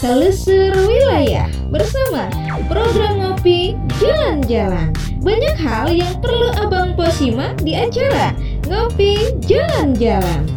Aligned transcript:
telusur 0.00 0.72
wilayah 0.88 1.44
bersama 1.68 2.32
program 2.72 3.20
ngopi 3.20 3.76
jalan-jalan. 4.00 4.96
Banyak 5.20 5.56
hal 5.60 5.92
yang 5.92 6.16
perlu 6.24 6.48
Abang 6.56 6.96
Po 6.96 7.04
simak 7.12 7.60
di 7.60 7.76
acara 7.76 8.32
Ngopi 8.64 9.36
Jalan-Jalan. 9.44 10.48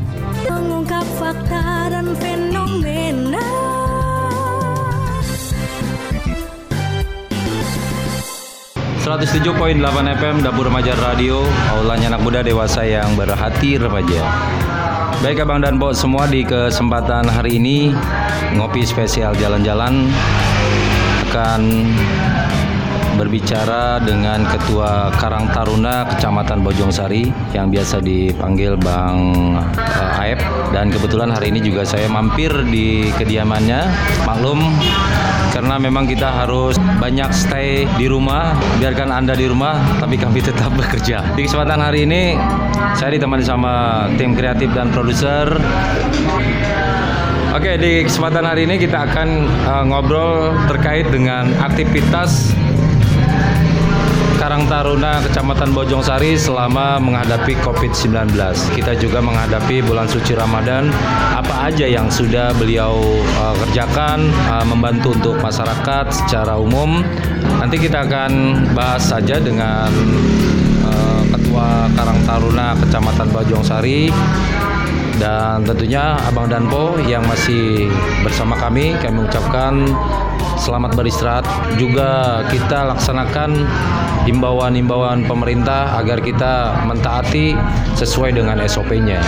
Mengungkap 0.48 1.04
fakta 1.20 1.92
dan 1.92 2.16
fenomena 2.16 3.63
107.8 9.04 9.83
FM 10.15 10.47
Dapur 10.47 10.72
Remaja 10.72 10.96
Radio. 10.96 11.44
Aulanya 11.76 12.15
anak 12.15 12.24
muda 12.24 12.40
dewasa 12.40 12.88
yang 12.88 13.20
berhati 13.20 13.76
remaja. 13.76 14.24
Baik 15.20 15.44
Abang 15.44 15.60
dan 15.60 15.76
Bo 15.76 15.92
semua 15.92 16.23
di 16.23 16.40
kesempatan 16.48 17.27
hari 17.27 17.59
ini 17.59 17.91
Ngopi 18.55 18.88
spesial 18.88 19.35
jalan-jalan. 19.35 20.07
Akan 21.27 21.91
berbicara 23.16 24.02
dengan 24.02 24.45
Ketua 24.48 25.13
Karang 25.16 25.49
Taruna 25.52 26.05
Kecamatan 26.13 26.62
Bojongsari 26.66 27.30
yang 27.54 27.70
biasa 27.70 28.02
dipanggil 28.02 28.76
Bang 28.80 29.55
uh, 29.58 30.21
Aep. 30.21 30.41
Dan 30.73 30.90
kebetulan 30.90 31.30
hari 31.30 31.54
ini 31.54 31.62
juga 31.62 31.85
saya 31.85 32.09
mampir 32.09 32.49
di 32.70 33.09
kediamannya. 33.16 33.81
Maklum 34.26 34.59
karena 35.54 35.77
memang 35.77 36.09
kita 36.09 36.27
harus 36.44 36.76
banyak 36.98 37.30
stay 37.30 37.85
di 37.95 38.09
rumah. 38.09 38.57
Biarkan 38.81 39.13
anda 39.13 39.38
di 39.38 39.45
rumah 39.45 39.77
tapi 40.02 40.18
kami 40.18 40.41
tetap 40.41 40.73
bekerja. 40.80 41.21
Di 41.38 41.45
kesempatan 41.45 41.80
hari 41.80 42.09
ini 42.09 42.38
saya 42.98 43.13
ditemani 43.13 43.45
sama 43.45 44.05
tim 44.18 44.34
kreatif 44.34 44.73
dan 44.73 44.90
produser. 44.90 45.54
Oke, 47.54 47.77
di 47.77 48.02
kesempatan 48.02 48.49
hari 48.49 48.66
ini 48.66 48.82
kita 48.82 49.05
akan 49.05 49.45
uh, 49.70 49.85
ngobrol 49.85 50.57
terkait 50.65 51.05
dengan 51.13 51.54
aktivitas 51.62 52.49
Karang 54.44 54.68
Taruna 54.68 55.24
Kecamatan 55.24 55.72
Bojongsari 55.72 56.36
selama 56.36 56.99
menghadapi 56.99 57.55
COVID-19. 57.63 58.36
Kita 58.76 58.91
juga 58.99 59.24
menghadapi 59.24 59.80
bulan 59.80 60.04
suci 60.04 60.36
Ramadan. 60.36 60.91
Apa 61.32 61.72
aja 61.72 61.88
yang 61.88 62.12
sudah 62.12 62.52
beliau 62.60 62.99
uh, 63.40 63.55
kerjakan 63.64 64.28
uh, 64.52 64.68
membantu 64.68 65.16
untuk 65.16 65.40
masyarakat 65.40 66.12
secara 66.12 66.60
umum. 66.60 67.00
Nanti 67.56 67.80
kita 67.80 68.04
akan 68.04 68.32
bahas 68.76 69.08
saja 69.08 69.40
dengan 69.40 69.88
uh, 70.92 71.24
Ketua 71.32 71.88
Karang 71.96 72.20
Taruna 72.28 72.76
Kecamatan 72.84 73.32
Bojongsari 73.32 74.12
dan 75.24 75.64
tentunya 75.64 76.20
Abang 76.28 76.52
Danpo 76.52 77.00
yang 77.08 77.24
masih 77.32 77.88
bersama 78.28 78.60
kami 78.60 78.92
kami 79.00 79.24
mengucapkan 79.24 79.88
selamat 80.58 80.98
beristirahat 80.98 81.46
juga 81.76 82.42
kita 82.50 82.94
laksanakan 82.94 83.66
himbauan-himbauan 84.23 85.28
pemerintah 85.28 86.00
agar 86.00 86.23
kita 86.23 86.84
mentaati 86.88 87.56
sesuai 88.00 88.36
dengan 88.36 88.59
SOP-nya. 88.64 89.20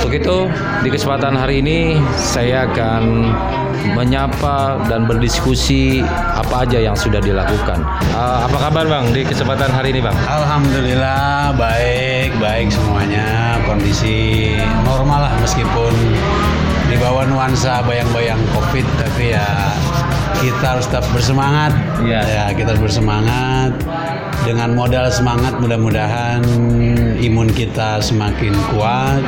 Untuk 0.00 0.16
itu 0.16 0.48
di 0.82 0.88
kesempatan 0.88 1.36
hari 1.36 1.60
ini 1.60 2.00
saya 2.16 2.64
akan 2.70 3.34
menyapa 3.94 4.88
dan 4.90 5.06
berdiskusi 5.06 6.02
apa 6.34 6.66
aja 6.66 6.78
yang 6.82 6.96
sudah 6.98 7.22
dilakukan. 7.22 7.82
Uh, 8.14 8.46
apa 8.46 8.56
kabar 8.68 8.84
Bang 8.90 9.14
di 9.14 9.22
kesempatan 9.22 9.70
hari 9.70 9.94
ini 9.94 10.00
Bang? 10.02 10.16
Alhamdulillah 10.26 11.54
baik 11.54 12.34
baik 12.42 12.74
semuanya 12.74 13.58
kondisi 13.64 14.58
normal 14.82 15.30
lah 15.30 15.32
meskipun 15.38 15.92
di 16.88 16.96
bawah 16.96 17.28
nuansa 17.28 17.84
bayang-bayang 17.84 18.40
covid 18.56 18.84
tapi 18.96 19.36
ya 19.36 19.44
kita 20.40 20.76
harus 20.78 20.86
tetap 20.88 21.04
bersemangat 21.12 21.72
Iya. 22.00 22.20
ya 22.24 22.44
kita 22.56 22.72
harus 22.72 22.82
bersemangat 22.88 23.76
dengan 24.46 24.72
modal 24.72 25.12
semangat 25.12 25.60
mudah-mudahan 25.60 26.40
imun 27.20 27.52
kita 27.52 28.00
semakin 28.00 28.56
kuat 28.72 29.20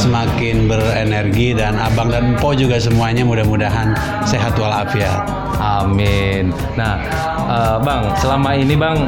semakin 0.00 0.64
berenergi 0.64 1.52
dan 1.52 1.76
abang 1.76 2.08
dan 2.08 2.38
po 2.40 2.56
juga 2.56 2.80
semuanya 2.80 3.26
mudah-mudahan 3.26 3.92
sehat 4.24 4.56
walafiat 4.56 5.44
Amin. 5.54 6.50
Nah, 6.74 6.98
eh, 7.46 7.76
Bang, 7.80 8.10
selama 8.18 8.58
ini 8.58 8.74
Bang, 8.74 9.06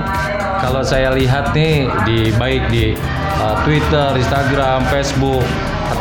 kalau 0.63 0.81
saya 0.81 1.11
lihat 1.13 1.53
nih 1.53 1.91
di 2.07 2.31
baik 2.39 2.71
di 2.71 2.95
eh, 3.37 3.55
Twitter, 3.67 4.15
Instagram, 4.17 4.87
Facebook 4.89 5.45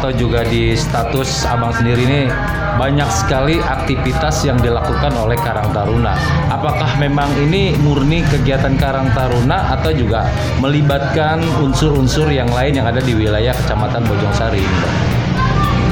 atau 0.06 0.22
juga 0.22 0.46
di 0.46 0.78
status 0.78 1.50
Abang 1.50 1.74
sendiri 1.74 2.06
nih 2.06 2.30
banyak 2.78 3.10
sekali 3.10 3.58
aktivitas 3.58 4.46
yang 4.46 4.54
dilakukan 4.62 5.10
oleh 5.18 5.34
Karang 5.34 5.74
Taruna. 5.74 6.14
Apakah 6.46 7.02
memang 7.02 7.26
ini 7.42 7.74
murni 7.82 8.22
kegiatan 8.22 8.78
Karang 8.78 9.10
Taruna 9.18 9.74
atau 9.74 9.90
juga 9.90 10.30
melibatkan 10.62 11.42
unsur-unsur 11.58 12.30
yang 12.30 12.46
lain 12.54 12.78
yang 12.78 12.86
ada 12.86 13.02
di 13.02 13.18
wilayah 13.18 13.58
Kecamatan 13.66 14.06
Bojongsari 14.06 14.62
ini? 14.62 14.80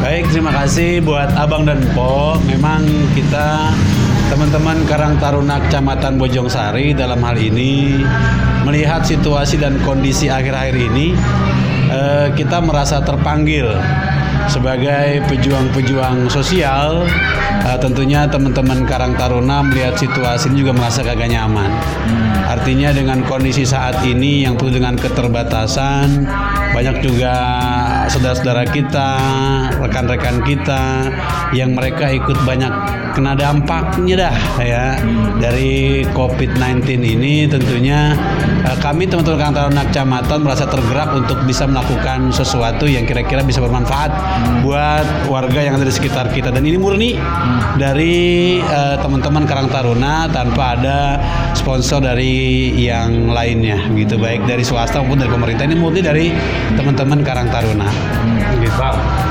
Baik, 0.06 0.30
terima 0.30 0.54
kasih 0.62 1.02
buat 1.02 1.34
Abang 1.34 1.66
dan 1.66 1.82
Po. 1.98 2.38
Memang 2.46 2.86
kita 3.18 3.74
teman-teman 4.30 4.78
Karang 4.86 5.18
Taruna 5.18 5.58
Kecamatan 5.58 6.22
Bojongsari 6.22 6.94
dalam 6.94 7.18
hal 7.26 7.34
ini 7.42 7.98
melihat 8.62 9.02
situasi 9.02 9.58
dan 9.58 9.82
kondisi 9.82 10.30
akhir-akhir 10.30 10.78
ini 10.78 11.18
eh, 11.94 12.28
kita 12.34 12.58
merasa 12.60 12.98
terpanggil 13.06 13.70
sebagai 14.50 15.24
pejuang-pejuang 15.30 16.28
sosial 16.28 17.06
eh, 17.64 17.78
tentunya 17.80 18.26
teman-teman 18.26 18.84
Karang 18.90 19.14
Taruna 19.16 19.62
melihat 19.62 19.96
situasi 19.96 20.52
ini 20.52 20.66
juga 20.66 20.74
merasa 20.76 21.06
kagak 21.06 21.30
nyaman. 21.30 21.70
Artinya 22.44 22.92
dengan 22.92 23.24
kondisi 23.24 23.64
saat 23.64 24.04
ini 24.04 24.44
yang 24.44 24.60
penuh 24.60 24.78
dengan 24.78 25.00
keterbatasan, 25.00 26.28
banyak 26.76 27.02
juga 27.02 27.34
saudara-saudara 28.14 28.70
kita, 28.70 29.10
rekan-rekan 29.82 30.46
kita 30.46 31.10
yang 31.58 31.74
mereka 31.74 32.14
ikut 32.14 32.38
banyak 32.46 32.70
kena 33.18 33.34
dampaknya 33.34 34.30
dah 34.30 34.36
ya. 34.62 34.86
Dari 35.42 36.06
COVID-19 36.14 37.02
ini 37.02 37.50
tentunya 37.50 38.14
eh, 38.70 38.78
kami 38.78 39.10
teman-teman 39.10 39.38
Karang 39.42 39.56
Taruna 39.58 39.84
Kecamatan 39.90 40.40
merasa 40.46 40.66
tergerak 40.70 41.10
untuk 41.18 41.42
bisa 41.50 41.66
melakukan 41.66 42.30
sesuatu 42.30 42.86
yang 42.86 43.06
kira-kira 43.10 43.42
bisa 43.42 43.62
bermanfaat 43.62 44.14
buat 44.62 45.30
warga 45.30 45.60
yang 45.66 45.82
ada 45.82 45.86
di 45.90 45.94
sekitar 45.94 46.30
kita. 46.30 46.54
Dan 46.54 46.70
ini 46.70 46.78
murni 46.78 47.18
dari 47.82 48.58
eh, 48.62 48.96
teman-teman 49.02 49.50
Karang 49.50 49.70
Taruna 49.74 50.30
tanpa 50.30 50.78
ada 50.78 51.00
sponsor 51.58 52.06
dari 52.06 52.70
yang 52.78 53.34
lainnya 53.34 53.90
gitu. 53.98 54.22
Baik 54.22 54.46
dari 54.46 54.62
swasta 54.62 55.02
maupun 55.02 55.18
dari 55.22 55.34
pemerintah. 55.34 55.66
Ini 55.66 55.78
murni 55.78 56.02
dari 56.06 56.30
teman-teman 56.78 57.26
Karang 57.26 57.50
Taruna 57.50 58.03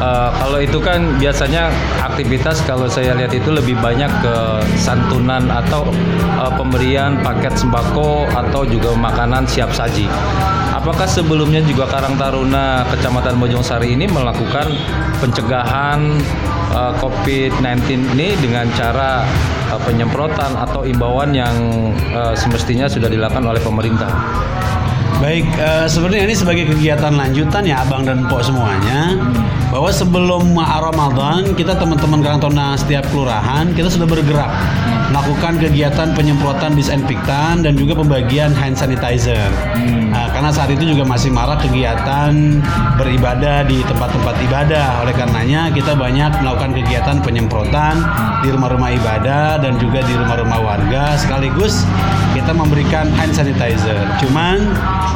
eh, 0.03 0.31
kalau 0.39 0.59
itu 0.61 0.79
kan 0.83 1.17
biasanya 1.19 1.73
aktivitas 2.03 2.63
kalau 2.67 2.87
saya 2.91 3.17
lihat 3.17 3.33
itu 3.33 3.51
lebih 3.51 3.79
banyak 3.81 4.11
ke 4.23 4.37
santunan 4.79 5.47
atau 5.49 5.87
eh, 6.39 6.53
pemberian 6.59 7.19
paket 7.23 7.55
sembako 7.57 8.29
atau 8.33 8.63
juga 8.67 8.95
makanan 8.97 9.47
siap 9.49 9.71
saji. 9.73 10.07
Apakah 10.73 11.07
sebelumnya 11.07 11.63
juga 11.63 11.87
Karang 11.87 12.19
Taruna 12.19 12.83
Kecamatan 12.91 13.39
Bojongsari 13.39 13.95
ini 13.95 14.11
melakukan 14.11 14.67
pencegahan 15.23 16.19
eh, 16.75 16.93
COVID-19 16.99 18.19
ini 18.19 18.35
dengan 18.43 18.67
cara 18.75 19.23
eh, 19.71 19.81
penyemprotan 19.87 20.59
atau 20.59 20.83
imbauan 20.83 21.31
yang 21.31 21.55
eh, 22.11 22.35
semestinya 22.35 22.91
sudah 22.91 23.07
dilakukan 23.07 23.47
oleh 23.47 23.63
pemerintah? 23.63 24.11
Baik, 25.21 25.47
eh, 25.59 25.87
sebenarnya 25.91 26.25
ini 26.31 26.35
sebagai 26.39 26.65
kegiatan 26.73 27.13
lanjutan 27.13 27.67
ya 27.67 27.85
Abang 27.85 28.07
dan 28.07 28.25
Pok 28.31 28.41
semuanya 28.41 29.19
bahwa 29.73 29.89
sebelum 29.89 30.57
Ramadan 30.61 31.57
kita 31.57 31.73
teman-teman 31.81 32.21
Karang 32.21 32.41
Taruna 32.45 32.77
setiap 32.77 33.09
kelurahan 33.09 33.73
kita 33.73 33.89
sudah 33.89 34.05
bergerak 34.05 34.53
melakukan 35.13 35.61
kegiatan 35.61 36.09
penyemprotan 36.17 36.73
disinfektan 36.73 37.61
dan 37.61 37.77
juga 37.77 38.01
pembagian 38.01 38.57
hand 38.57 38.73
sanitizer. 38.73 39.53
Nah, 40.09 40.33
karena 40.33 40.49
saat 40.49 40.73
itu 40.73 40.97
juga 40.97 41.05
masih 41.05 41.29
marak 41.29 41.61
kegiatan 41.69 42.33
beribadah 42.97 43.69
di 43.69 43.85
tempat-tempat 43.85 44.35
ibadah. 44.49 45.05
Oleh 45.05 45.13
karenanya 45.13 45.69
kita 45.69 45.93
banyak 45.93 46.33
melakukan 46.41 46.73
kegiatan 46.73 47.17
penyemprotan 47.21 48.01
di 48.41 48.49
rumah-rumah 48.49 48.91
ibadah 48.97 49.61
dan 49.61 49.77
juga 49.77 50.01
di 50.01 50.17
rumah-rumah 50.17 50.61
warga 50.65 51.17
sekaligus 51.21 51.85
kita 52.33 52.57
memberikan 52.57 53.13
hand 53.13 53.37
sanitizer. 53.37 54.01
Cuman 54.17 54.65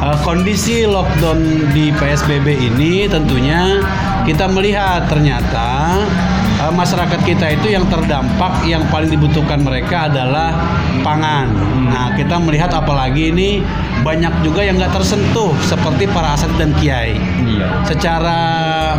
eh, 0.03 0.17
kondisi 0.23 0.83
lockdown 0.87 1.71
di 1.71 1.89
PSBB 1.95 2.47
ini 2.73 3.07
tentunya 3.07 3.81
kita 4.27 4.47
melihat 4.51 5.07
ternyata 5.07 6.01
eh, 6.59 6.73
masyarakat 6.73 7.19
kita 7.23 7.57
itu 7.57 7.73
yang 7.75 7.85
terdampak 7.87 8.67
yang 8.67 8.83
paling 8.91 9.11
dibutuhkan 9.11 9.63
mereka 9.63 10.11
adalah 10.11 10.53
pangan. 11.01 11.47
Nah, 11.87 12.13
kita 12.19 12.35
melihat 12.41 12.73
apalagi 12.75 13.31
ini 13.31 13.63
banyak 14.01 14.33
juga 14.45 14.61
yang 14.65 14.77
nggak 14.77 14.93
tersentuh 14.93 15.53
seperti 15.65 16.09
para 16.09 16.33
asat 16.37 16.51
dan 16.57 16.73
kiai. 16.77 17.17
Iya. 17.45 17.85
Secara 17.87 18.39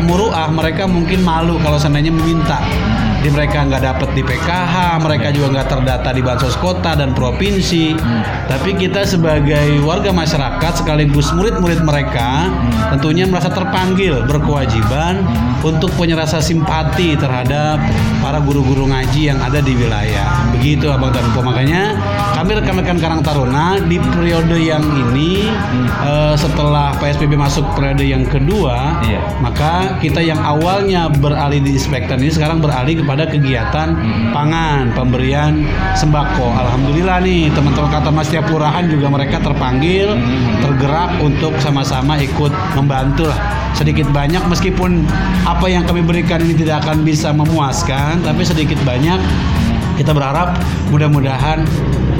muruah 0.02 0.50
mereka 0.50 0.86
mungkin 0.86 1.22
malu 1.22 1.58
kalau 1.62 1.78
seandainya 1.78 2.14
meminta. 2.14 2.60
di 3.18 3.34
mereka 3.34 3.66
nggak 3.66 3.82
dapat 3.82 4.08
di 4.14 4.22
PKH, 4.22 5.02
mereka 5.02 5.34
juga 5.34 5.58
nggak 5.58 5.68
terdata 5.74 6.14
di 6.14 6.22
bansos 6.22 6.54
kota 6.54 6.94
dan 6.94 7.18
provinsi. 7.18 7.98
Tapi 8.46 8.78
kita 8.78 9.02
sebagai 9.02 9.82
warga 9.82 10.14
masyarakat 10.14 10.72
sekaligus 10.78 11.34
murid-murid 11.34 11.82
mereka 11.82 12.46
tentunya 12.94 13.26
merasa 13.26 13.50
terpanggil 13.50 14.22
berkewajiban 14.22 15.26
untuk 15.66 15.90
punya 15.98 16.14
rasa 16.14 16.38
simpati 16.38 17.18
terhadap 17.18 17.82
para 18.22 18.38
guru-guru 18.38 18.86
ngaji 18.86 19.34
yang 19.34 19.38
ada 19.42 19.58
di 19.58 19.74
wilayah. 19.74 20.54
Begitu 20.54 20.86
Abang 20.86 21.10
dan. 21.10 21.26
Makanya 21.42 21.98
kami 22.38 22.54
rekan-rekan 22.54 23.02
Karang 23.02 23.18
Taruna 23.26 23.82
di 23.82 23.98
periode 23.98 24.54
yang 24.62 24.78
ini 24.86 25.42
eh, 26.06 26.34
setelah 26.38 26.94
PSBB 27.02 27.34
masuk 27.34 27.66
periode 27.74 28.06
yang 28.06 28.22
kedua, 28.22 29.02
Iya. 29.02 29.18
maka 29.42 29.98
kita 29.98 30.22
yang 30.22 30.38
awalnya 30.38 31.10
beralih 31.10 31.58
di 31.58 31.74
inspektan 31.74 32.22
ini 32.22 32.30
sekarang 32.30 32.62
beralih 32.62 33.02
kepada 33.02 33.26
kegiatan 33.26 33.90
pangan, 34.30 34.94
pemberian 34.94 35.66
sembako. 35.98 36.54
Alhamdulillah 36.54 37.18
nih 37.26 37.50
teman-teman 37.50 37.90
kata 37.90 38.14
Mas 38.14 38.30
tiap 38.30 38.46
kelurahan 38.46 38.86
juga 38.86 39.10
mereka 39.10 39.42
terpanggil, 39.42 40.14
tergerak 40.62 41.18
untuk 41.18 41.58
sama-sama 41.58 42.22
ikut 42.22 42.54
membantu 42.78 43.26
lah 43.26 43.58
sedikit 43.74 44.10
banyak 44.10 44.42
meskipun 44.46 45.06
apa 45.46 45.66
yang 45.70 45.86
kami 45.86 46.02
berikan 46.02 46.42
ini 46.42 46.54
tidak 46.54 46.86
akan 46.86 47.02
bisa 47.02 47.34
memuaskan, 47.34 48.22
tapi 48.22 48.42
sedikit 48.46 48.78
banyak 48.86 49.18
kita 49.98 50.14
berharap 50.14 50.54
mudah-mudahan 50.94 51.66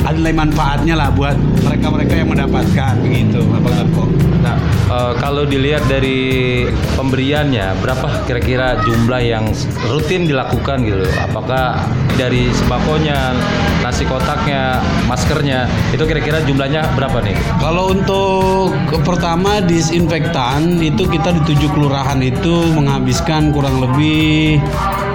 ada 0.03 0.17
nilai 0.19 0.35
manfaatnya 0.35 0.99
lah 0.99 1.15
buat 1.15 1.39
mereka-mereka 1.63 2.15
yang 2.19 2.29
mendapatkan 2.33 2.93
begitu, 3.03 3.39
Bapak 3.45 3.73
Tarko. 3.77 4.05
Nah, 4.43 4.57
eh, 4.91 5.13
kalau 5.23 5.43
dilihat 5.47 5.85
dari 5.87 6.65
pemberiannya, 6.99 7.79
berapa 7.79 8.27
kira-kira 8.27 8.83
jumlah 8.83 9.23
yang 9.23 9.45
rutin 9.87 10.27
dilakukan 10.27 10.83
gitu? 10.87 11.07
Apakah 11.23 11.87
dari 12.19 12.51
sembakonya, 12.51 13.31
nasi 13.79 14.03
kotaknya, 14.03 14.83
maskernya, 15.07 15.71
itu 15.95 16.03
kira-kira 16.03 16.43
jumlahnya 16.43 16.83
berapa 16.99 17.23
nih? 17.23 17.39
Kalau 17.63 17.95
untuk 17.95 18.75
pertama 19.07 19.63
disinfektan 19.63 20.83
itu 20.83 21.07
kita 21.07 21.31
di 21.31 21.41
tujuh 21.47 21.71
kelurahan 21.71 22.19
itu 22.19 22.75
menghabiskan 22.75 23.55
kurang 23.55 23.79
lebih 23.79 24.59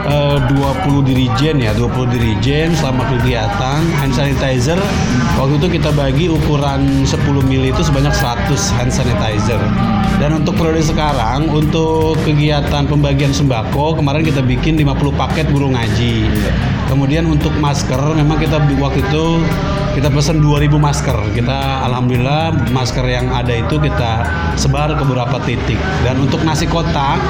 eh, 0.08 0.38
20 0.48 1.04
dirijen 1.04 1.60
ya, 1.60 1.76
20 1.76 2.16
dirijen 2.16 2.72
selama 2.80 3.04
kegiatan 3.12 3.84
hand 4.00 4.16
sanitizer. 4.16 4.80
Waktu 5.36 5.60
itu 5.60 5.68
kita 5.76 5.92
bagi 5.92 6.32
ukuran 6.32 7.04
10 7.04 7.20
mili 7.44 7.76
itu 7.76 7.84
sebanyak 7.84 8.16
100 8.16 8.80
hand 8.80 8.92
sanitizer. 8.96 9.60
Dan 10.24 10.40
untuk 10.40 10.56
periode 10.56 10.86
sekarang 10.86 11.52
untuk 11.52 12.16
kegiatan 12.24 12.88
pembagian 12.88 13.36
sembako 13.36 14.00
kemarin 14.00 14.24
kita 14.24 14.40
bikin 14.40 14.80
50 14.80 15.12
paket 15.20 15.46
guru 15.52 15.74
ngaji. 15.74 16.32
Kemudian 16.94 17.26
untuk 17.26 17.50
masker 17.58 17.98
memang 18.14 18.38
kita 18.38 18.62
waktu 18.78 19.02
itu 19.02 19.26
kita 19.94 20.10
pesan 20.10 20.42
2000 20.42 20.74
masker. 20.74 21.18
Kita 21.38 21.86
alhamdulillah 21.86 22.74
masker 22.74 23.06
yang 23.06 23.30
ada 23.30 23.54
itu 23.54 23.78
kita 23.78 24.26
sebar 24.58 24.98
ke 24.98 25.04
beberapa 25.06 25.38
titik. 25.46 25.78
Dan 26.02 26.26
untuk 26.26 26.42
nasi 26.42 26.66
kotak 26.66 27.22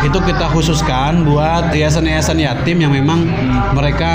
itu 0.00 0.16
kita 0.24 0.48
khususkan 0.50 1.28
buat 1.28 1.70
yayasan-yayasan 1.76 2.40
yatim 2.40 2.80
yang 2.80 2.92
memang 2.96 3.28
mereka 3.76 4.10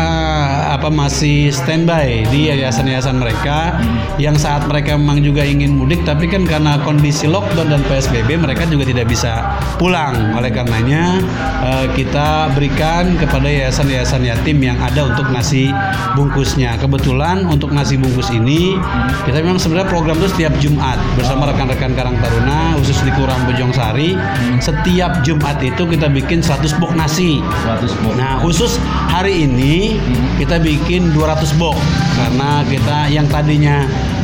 apa 0.74 0.90
masih 0.90 1.54
standby 1.54 2.25
di 2.34 2.50
yayasan-yayasan 2.50 3.22
mereka 3.22 3.78
yang 4.18 4.34
saat 4.34 4.66
mereka 4.66 4.98
memang 4.98 5.22
juga 5.22 5.46
ingin 5.46 5.78
mudik 5.78 6.01
tapi 6.01 6.25
kan 6.25 6.50
karena 6.50 6.81
kondisi 6.81 7.30
lockdown 7.30 7.69
dan 7.69 7.81
PSBB 7.86 8.42
mereka 8.42 8.66
juga 8.66 8.89
tidak 8.89 9.06
bisa 9.06 9.62
pulang. 9.78 10.34
Oleh 10.34 10.50
karenanya 10.50 11.22
eh, 11.62 11.86
kita 11.94 12.50
berikan 12.57 13.13
kepada 13.22 13.46
yayasan-yayasan 13.46 14.25
yatim 14.25 14.57
yang 14.66 14.81
ada 14.81 15.06
untuk 15.06 15.30
nasi 15.30 15.69
bungkusnya. 16.18 16.81
Kebetulan 16.81 17.46
untuk 17.46 17.69
nasi 17.69 17.82
bungkus 18.00 18.31
ini 18.31 18.80
kita 19.27 19.44
memang 19.44 19.59
sebenarnya 19.59 19.91
program 19.91 20.15
itu 20.24 20.31
setiap 20.31 20.53
Jumat 20.63 20.95
bersama 21.19 21.51
rekan-rekan 21.51 21.91
Karang 21.91 22.15
Taruna 22.24 22.80
khusus 22.80 22.95
di 23.03 23.12
Kelurahan 23.12 23.44
Bojong 23.44 23.74
Sari. 23.75 24.15
Setiap 24.63 25.19
Jumat 25.27 25.59
itu 25.59 25.83
kita 25.83 26.07
bikin 26.07 26.39
100 26.39 26.80
box 26.80 26.91
nasi. 26.95 27.44
100 27.44 27.91
box. 28.00 28.13
Nah, 28.15 28.39
khusus 28.39 28.80
hari 29.12 29.44
ini 29.44 30.00
kita 30.39 30.63
bikin 30.63 31.12
200 31.12 31.51
box 31.59 31.75
karena 32.15 32.63
kita 32.71 32.97
yang 33.12 33.27
tadinya 33.27 33.83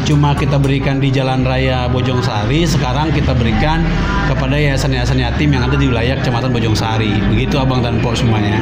cuma 0.10 0.34
kita 0.34 0.58
berikan 0.58 0.98
di 0.98 1.14
Jalan 1.14 1.46
Raya 1.46 1.86
Bojong 1.86 2.26
Sari, 2.26 2.66
sekarang 2.66 3.14
kita 3.14 3.38
berikan 3.38 3.86
kepada 4.26 4.58
yayasan-yayasan 4.58 5.22
yatim 5.22 5.54
yang 5.54 5.70
ada 5.70 5.78
di 5.78 5.86
wilayah 5.86 6.18
Kecamatan 6.18 6.50
Bojong 6.50 6.74
Sari. 6.74 7.14
Begitu 7.30 7.62
Abang 7.62 7.86
dan 7.86 8.02
Pok 8.02 8.18
semuanya. 8.18 8.58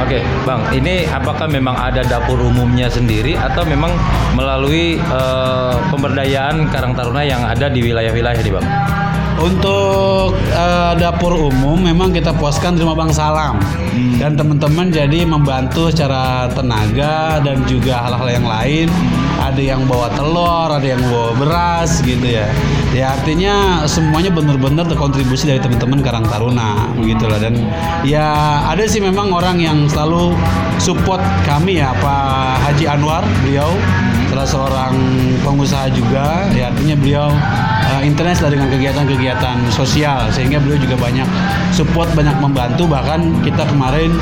Oke, 0.00 0.24
Bang, 0.48 0.64
ini 0.72 1.04
apakah 1.04 1.52
memang 1.52 1.76
ada 1.76 2.00
dapur 2.00 2.40
umumnya 2.40 2.88
sendiri 2.88 3.36
atau 3.36 3.68
memang 3.68 3.92
melalui 4.32 4.96
eh, 4.96 5.76
pemberdayaan 5.92 6.72
Karang 6.72 6.96
Taruna 6.96 7.20
yang 7.20 7.44
ada 7.44 7.68
di 7.68 7.84
wilayah-wilayah 7.84 8.40
nih, 8.40 8.54
Bang? 8.56 8.66
Untuk 9.36 10.32
eh, 10.48 10.92
dapur 10.96 11.52
umum 11.52 11.76
memang 11.76 12.08
kita 12.08 12.32
puaskan 12.32 12.76
di 12.76 12.80
rumah 12.80 12.96
Bang 12.96 13.12
Salam 13.12 13.60
dan 14.16 14.32
teman-teman 14.32 14.88
jadi 14.88 15.28
membantu 15.28 15.92
secara 15.92 16.48
tenaga 16.48 17.44
dan 17.44 17.60
juga 17.68 18.00
hal-hal 18.08 18.28
yang 18.40 18.46
lain. 18.48 18.88
Ada 19.36 19.60
yang 19.60 19.84
bawa 19.84 20.08
telur, 20.16 20.68
ada 20.72 20.82
yang 20.82 21.02
bawa 21.12 21.36
beras 21.36 22.00
gitu 22.00 22.24
ya. 22.24 22.48
Ya 22.96 23.12
artinya 23.12 23.84
semuanya 23.84 24.32
benar-benar 24.32 24.88
terkontribusi 24.88 25.52
dari 25.52 25.60
teman-teman 25.60 26.00
Karang 26.00 26.24
Taruna 26.24 26.88
begitulah 26.96 27.36
dan 27.36 27.60
ya 28.00 28.64
ada 28.64 28.88
sih 28.88 29.04
memang 29.04 29.28
orang 29.36 29.60
yang 29.60 29.84
selalu 29.84 30.32
support 30.80 31.20
kami 31.44 31.76
ya 31.84 31.92
Pak 32.00 32.72
Haji 32.72 32.84
Anwar 32.88 33.20
beliau 33.44 33.68
salah 34.36 34.68
seorang 34.68 34.94
pengusaha 35.40 35.88
juga 35.96 36.44
ya 36.52 36.68
artinya 36.68 36.92
beliau 37.00 37.32
uh, 37.32 38.04
lah 38.04 38.50
dengan 38.52 38.68
kegiatan-kegiatan 38.68 39.56
sosial 39.72 40.28
sehingga 40.28 40.60
beliau 40.60 40.76
juga 40.76 41.00
banyak 41.00 41.24
support 41.72 42.12
banyak 42.12 42.36
membantu 42.44 42.84
bahkan 42.84 43.32
kita 43.40 43.64
kemarin 43.64 44.12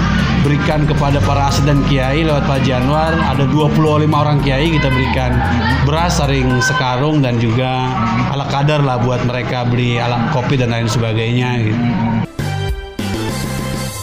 berikan 0.47 0.87
kepada 0.87 1.19
para 1.19 1.51
asid 1.51 1.67
dan 1.67 1.83
kiai 1.91 2.23
lewat 2.23 2.47
Pak 2.47 2.63
Januar 2.63 3.11
ada 3.11 3.43
25 3.43 3.75
orang 4.07 4.39
kiai 4.47 4.71
kita 4.79 4.87
berikan 4.87 5.35
beras 5.83 6.23
saring 6.23 6.63
sekarung 6.63 7.19
dan 7.19 7.43
juga 7.43 7.91
ala 8.31 8.47
kadar 8.55 8.87
lah 8.87 9.03
buat 9.03 9.19
mereka 9.27 9.67
beli 9.67 9.99
alat 9.99 10.31
kopi 10.31 10.55
dan 10.55 10.71
lain 10.71 10.87
sebagainya 10.87 11.59
gitu. 11.59 11.83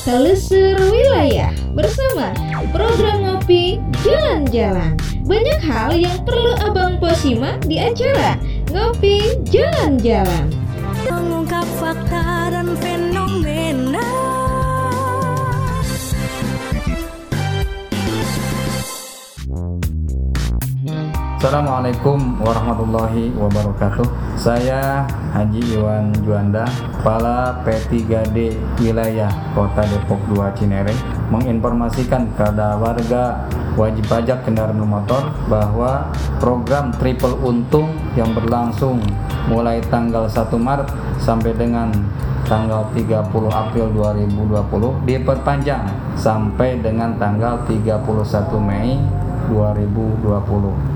Telusur 0.02 0.75
Wilayah 0.92 1.56
bersama 1.72 2.36
program 2.75 3.22
ngopi 3.24 3.80
jalan-jalan. 4.03 4.98
Banyak 5.31 5.63
hal 5.63 5.95
yang 5.95 6.27
perlu 6.27 6.51
Abang 6.59 7.00
Po 7.00 7.07
simak 7.15 7.63
di 7.63 7.79
acara 7.79 8.35
Ngopi 8.67 9.39
Jalan-Jalan. 9.47 10.51
Mengungkap 11.07 11.63
fakta 11.79 12.51
dan 12.51 12.75
fenomena 12.75 14.03
Assalamualaikum 21.41 22.38
warahmatullahi 22.43 23.33
wabarakatuh. 23.33 24.05
Saya 24.35 25.07
Haji 25.31 25.79
Iwan 25.79 26.13
Juanda, 26.27 26.67
Kepala 27.00 27.65
P3D 27.65 28.59
Wilayah 28.77 29.31
Kota 29.57 29.81
Depok 29.89 30.21
2 30.29 30.59
Cinere, 30.59 30.93
menginformasikan 31.33 32.29
kepada 32.35 32.77
warga 32.77 33.47
wajib 33.80 34.04
pajak 34.12 34.44
kendaraan 34.44 34.75
bermotor 34.75 35.32
bahwa 35.48 36.12
program 36.44 36.92
triple 37.00 37.40
untung 37.44 37.96
yang 38.20 38.36
berlangsung 38.36 39.00
mulai 39.48 39.80
tanggal 39.88 40.28
1 40.28 40.51
Maret 40.60 40.92
sampai 41.18 41.56
dengan 41.56 41.90
tanggal 42.46 42.92
30 42.92 43.32
April 43.48 43.88
2020 43.96 45.08
diperpanjang 45.08 45.88
sampai 46.20 46.84
dengan 46.84 47.16
tanggal 47.16 47.63
31 47.63 48.04
Mei 48.60 49.00
2020. 49.48 50.92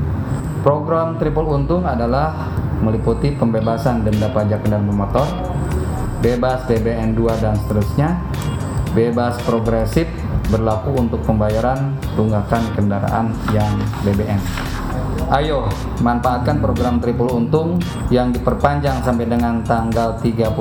Program 0.66 1.16
Triple 1.22 1.46
Untung 1.46 1.86
adalah 1.86 2.50
meliputi 2.82 3.32
pembebasan 3.38 4.04
denda 4.04 4.28
pajak 4.34 4.66
kendaraan 4.66 4.90
bermotor, 4.90 5.28
bebas 6.20 6.66
BBN 6.66 7.14
2 7.14 7.44
dan 7.44 7.56
seterusnya, 7.56 8.18
bebas 8.98 9.38
progresif 9.46 10.10
berlaku 10.50 10.94
untuk 10.96 11.22
pembayaran 11.26 11.96
tunggakan 12.14 12.64
kendaraan 12.78 13.34
yang 13.54 13.72
BBN. 14.06 14.42
Ayo, 15.26 15.66
manfaatkan 16.06 16.62
program 16.62 17.02
Triple 17.02 17.34
Untung 17.34 17.82
yang 18.14 18.30
diperpanjang 18.30 19.02
sampai 19.02 19.26
dengan 19.26 19.58
tanggal 19.66 20.22
31 20.22 20.54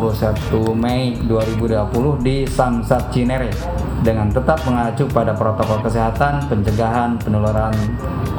Mei 0.73 1.21
2020 1.29 2.25
di 2.25 2.49
Samsat 2.49 3.13
Cinere 3.13 3.53
dengan 4.01 4.33
tetap 4.33 4.65
mengacu 4.65 5.05
pada 5.13 5.37
protokol 5.37 5.85
kesehatan 5.85 6.49
pencegahan 6.49 7.21
penularan 7.21 7.77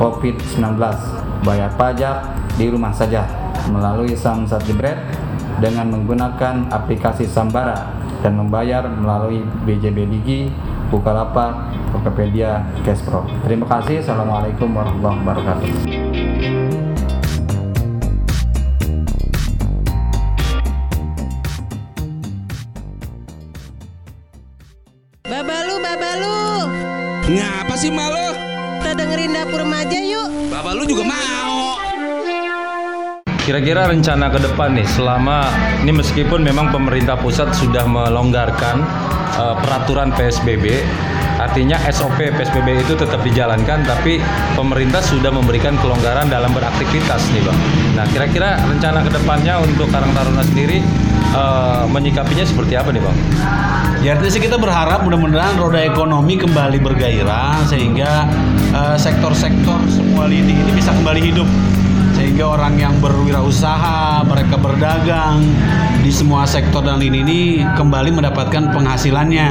COVID-19. 0.01 0.81
Bayar 1.45 1.69
pajak 1.77 2.25
di 2.57 2.73
rumah 2.73 2.89
saja 2.89 3.21
melalui 3.69 4.17
Samsat 4.17 4.65
Jebret 4.65 4.97
dengan 5.61 5.93
menggunakan 5.93 6.73
aplikasi 6.73 7.29
Sambara 7.29 7.93
dan 8.25 8.33
membayar 8.33 8.81
melalui 8.89 9.45
BJB 9.69 10.09
Digi 10.09 10.49
Bukalapak, 10.89 11.73
Tokopedia, 11.91 12.61
Cashpro. 12.85 13.25
Terima 13.43 13.65
kasih. 13.65 14.05
Assalamualaikum 14.05 14.69
warahmatullahi 14.69 15.17
wabarakatuh. 15.25 15.69
Babalu, 25.25 25.75
babalu, 25.81 26.37
Ngapa 27.25 27.75
sih 27.75 27.89
malu? 27.89 28.29
kita 28.85 29.01
dengerin 29.01 29.33
dapur 29.33 29.65
remaja 29.65 29.97
yuk. 29.97 30.29
Bapak 30.53 30.77
lu 30.77 30.85
juga 30.85 31.09
mau. 31.09 31.44
Kira-kira 33.45 33.85
rencana 33.85 34.33
ke 34.33 34.41
depan 34.41 34.73
nih 34.73 34.89
selama 34.89 35.45
ini 35.85 35.93
meskipun 35.93 36.41
memang 36.41 36.73
pemerintah 36.73 37.13
pusat 37.13 37.53
sudah 37.53 37.85
melonggarkan 37.85 38.81
eh, 39.37 39.55
peraturan 39.61 40.09
PSBB, 40.17 40.81
artinya 41.37 41.77
SOP 41.93 42.33
PSBB 42.33 42.81
itu 42.81 42.97
tetap 42.97 43.21
dijalankan 43.21 43.85
tapi 43.85 44.17
pemerintah 44.57 44.97
sudah 44.97 45.29
memberikan 45.29 45.77
kelonggaran 45.77 46.25
dalam 46.25 46.57
beraktivitas 46.57 47.21
nih 47.37 47.45
Bang. 47.45 47.59
Nah, 47.93 48.05
kira-kira 48.09 48.57
rencana 48.65 49.05
ke 49.05 49.13
depannya 49.13 49.61
untuk 49.61 49.93
Karang 49.93 50.09
Taruna 50.17 50.41
sendiri 50.41 50.81
eh, 51.37 51.83
menyikapinya 51.85 52.49
seperti 52.49 52.73
apa 52.73 52.89
nih 52.89 53.01
Bang? 53.05 53.17
Ya 54.01 54.17
artinya 54.17 54.33
sih 54.33 54.41
kita 54.41 54.57
berharap 54.57 55.05
mudah-mudahan 55.05 55.53
roda 55.61 55.85
ekonomi 55.85 56.41
kembali 56.41 56.81
bergairah 56.81 57.61
sehingga 57.69 58.25
eh, 58.73 58.97
sektor-sektor 58.97 59.85
semua 59.85 60.25
lini 60.25 60.57
ini 60.65 60.73
bisa 60.73 60.89
kembali 60.97 61.21
hidup 61.21 61.45
sehingga 62.35 62.51
orang 62.51 62.75
yang 62.75 62.91
berwirausaha 62.99 64.27
mereka 64.27 64.59
berdagang 64.59 65.39
di 66.03 66.11
semua 66.11 66.43
sektor 66.43 66.83
dan 66.83 66.99
lini 66.99 67.23
ini 67.23 67.39
kembali 67.63 68.11
mendapatkan 68.11 68.75
penghasilannya. 68.75 69.49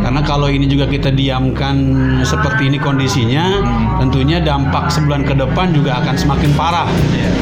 Karena 0.00 0.20
kalau 0.24 0.48
ini 0.48 0.64
juga 0.64 0.88
kita 0.88 1.12
diamkan 1.12 1.76
seperti 2.24 2.72
ini 2.72 2.80
kondisinya 2.80 3.60
tentunya 4.00 4.40
dampak 4.40 4.88
sebulan 4.88 5.28
ke 5.28 5.36
depan 5.36 5.76
juga 5.76 6.00
akan 6.00 6.16
semakin 6.16 6.50
parah. 6.56 6.88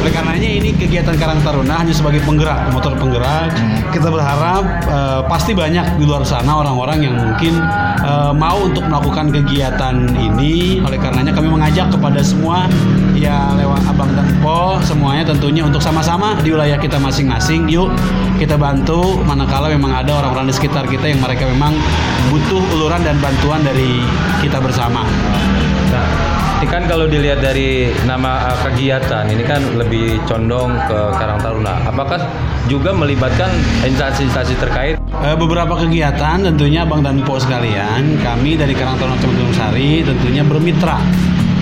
Oleh 0.02 0.11
karenanya 0.11 0.50
ini 0.59 0.75
kegiatan 0.75 1.14
Karang 1.14 1.38
Taruna 1.47 1.87
hanya 1.87 1.94
sebagai 1.94 2.26
penggerak 2.26 2.75
motor 2.75 2.99
penggerak. 2.99 3.54
Kita 3.94 4.11
berharap 4.11 4.90
eh, 4.90 5.20
pasti 5.30 5.54
banyak 5.54 6.02
di 6.02 6.04
luar 6.11 6.26
sana 6.26 6.66
orang-orang 6.66 6.99
yang 7.06 7.14
mungkin 7.14 7.62
eh, 8.02 8.32
mau 8.35 8.59
untuk 8.66 8.82
melakukan 8.90 9.30
kegiatan 9.38 10.18
ini. 10.18 10.82
Oleh 10.82 10.99
karenanya 10.99 11.30
kami 11.30 11.47
mengajak 11.47 11.94
kepada 11.94 12.26
semua 12.26 12.66
ya 13.20 13.52
lewat 13.52 13.85
abang 13.85 14.09
dan 14.16 14.28
po 14.40 14.80
semuanya 14.83 15.29
tentunya 15.29 15.63
untuk 15.65 15.81
sama-sama 15.81 16.37
di 16.41 16.53
wilayah 16.53 16.77
kita 16.77 16.97
masing-masing 17.01 17.69
yuk 17.69 17.93
kita 18.37 18.57
bantu 18.57 19.21
manakala 19.25 19.69
memang 19.69 19.93
ada 19.93 20.21
orang-orang 20.21 20.49
di 20.49 20.55
sekitar 20.57 20.89
kita 20.89 21.09
yang 21.09 21.21
mereka 21.21 21.45
memang 21.47 21.77
butuh 22.33 22.63
uluran 22.77 23.03
dan 23.05 23.17
bantuan 23.21 23.61
dari 23.65 24.01
kita 24.41 24.59
bersama 24.63 25.05
Nah, 25.91 26.07
ini 26.63 26.67
kan 26.71 26.87
kalau 26.87 27.11
dilihat 27.11 27.43
dari 27.43 27.91
nama 28.07 28.47
uh, 28.47 28.59
kegiatan 28.63 29.27
ini 29.27 29.43
kan 29.43 29.59
lebih 29.75 30.23
condong 30.23 30.79
ke 30.87 30.99
Karang 31.19 31.43
Taruna. 31.43 31.83
Apakah 31.83 32.23
juga 32.71 32.95
melibatkan 32.95 33.51
instansi-instansi 33.83 34.55
terkait? 34.63 34.95
Eh, 35.11 35.35
beberapa 35.35 35.75
kegiatan 35.75 36.47
tentunya 36.47 36.87
Bang 36.87 37.03
dan 37.03 37.27
Po 37.27 37.43
sekalian 37.43 38.23
kami 38.23 38.55
dari 38.55 38.79
Karang 38.79 39.03
Taruna 39.03 39.19
Kecamatan 39.19 39.51
Sari 39.51 40.07
tentunya 40.07 40.47
bermitra 40.47 41.03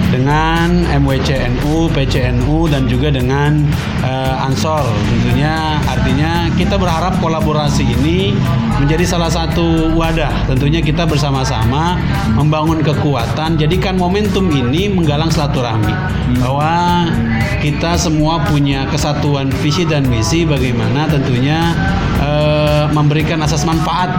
dengan 0.09 0.89
MWCNU, 0.89 1.93
PCNU 1.93 2.69
dan 2.73 2.89
juga 2.89 3.13
dengan 3.13 3.61
eh, 4.01 4.45
Ansor. 4.47 4.85
Tentunya 5.09 5.81
artinya 5.85 6.49
kita 6.57 6.81
berharap 6.81 7.21
kolaborasi 7.21 7.85
ini 7.85 8.33
menjadi 8.81 9.05
salah 9.05 9.29
satu 9.29 9.93
wadah. 9.95 10.49
Tentunya 10.49 10.81
kita 10.81 11.05
bersama-sama 11.05 12.01
membangun 12.35 12.81
kekuatan 12.81 13.61
jadikan 13.61 14.01
momentum 14.01 14.49
ini 14.49 14.89
menggalang 14.89 15.29
silaturahmi. 15.29 15.93
Bahwa 16.41 17.05
kita 17.59 17.99
semua 17.99 18.39
punya 18.47 18.87
kesatuan 18.89 19.51
visi 19.61 19.83
dan 19.83 20.07
misi 20.07 20.47
bagaimana 20.47 21.11
tentunya 21.11 21.75
eh, 22.29 22.85
memberikan 22.93 23.41
asas 23.41 23.65
manfaat 23.65 24.13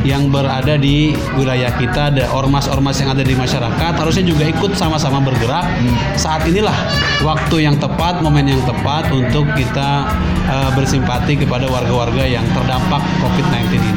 yang 0.00 0.32
berada 0.32 0.80
di 0.80 1.12
wilayah 1.36 1.68
kita 1.76 2.08
ada 2.14 2.24
ormas-ormas 2.32 2.96
yang 3.00 3.12
ada 3.12 3.20
di 3.20 3.36
masyarakat 3.36 3.92
harusnya 4.00 4.24
juga 4.24 4.48
ikut 4.48 4.72
sama-sama 4.76 5.20
bergerak. 5.20 5.68
Saat 6.16 6.48
inilah 6.48 6.74
waktu 7.20 7.68
yang 7.68 7.76
tepat 7.76 8.24
momen 8.24 8.48
yang 8.48 8.62
tepat 8.64 9.12
untuk 9.12 9.44
kita 9.52 10.08
eh, 10.48 10.70
bersimpati 10.72 11.36
kepada 11.36 11.68
warga-warga 11.68 12.24
yang 12.24 12.44
terdampak 12.56 13.04
COVID-19 13.20 13.76
ini. 13.76 13.92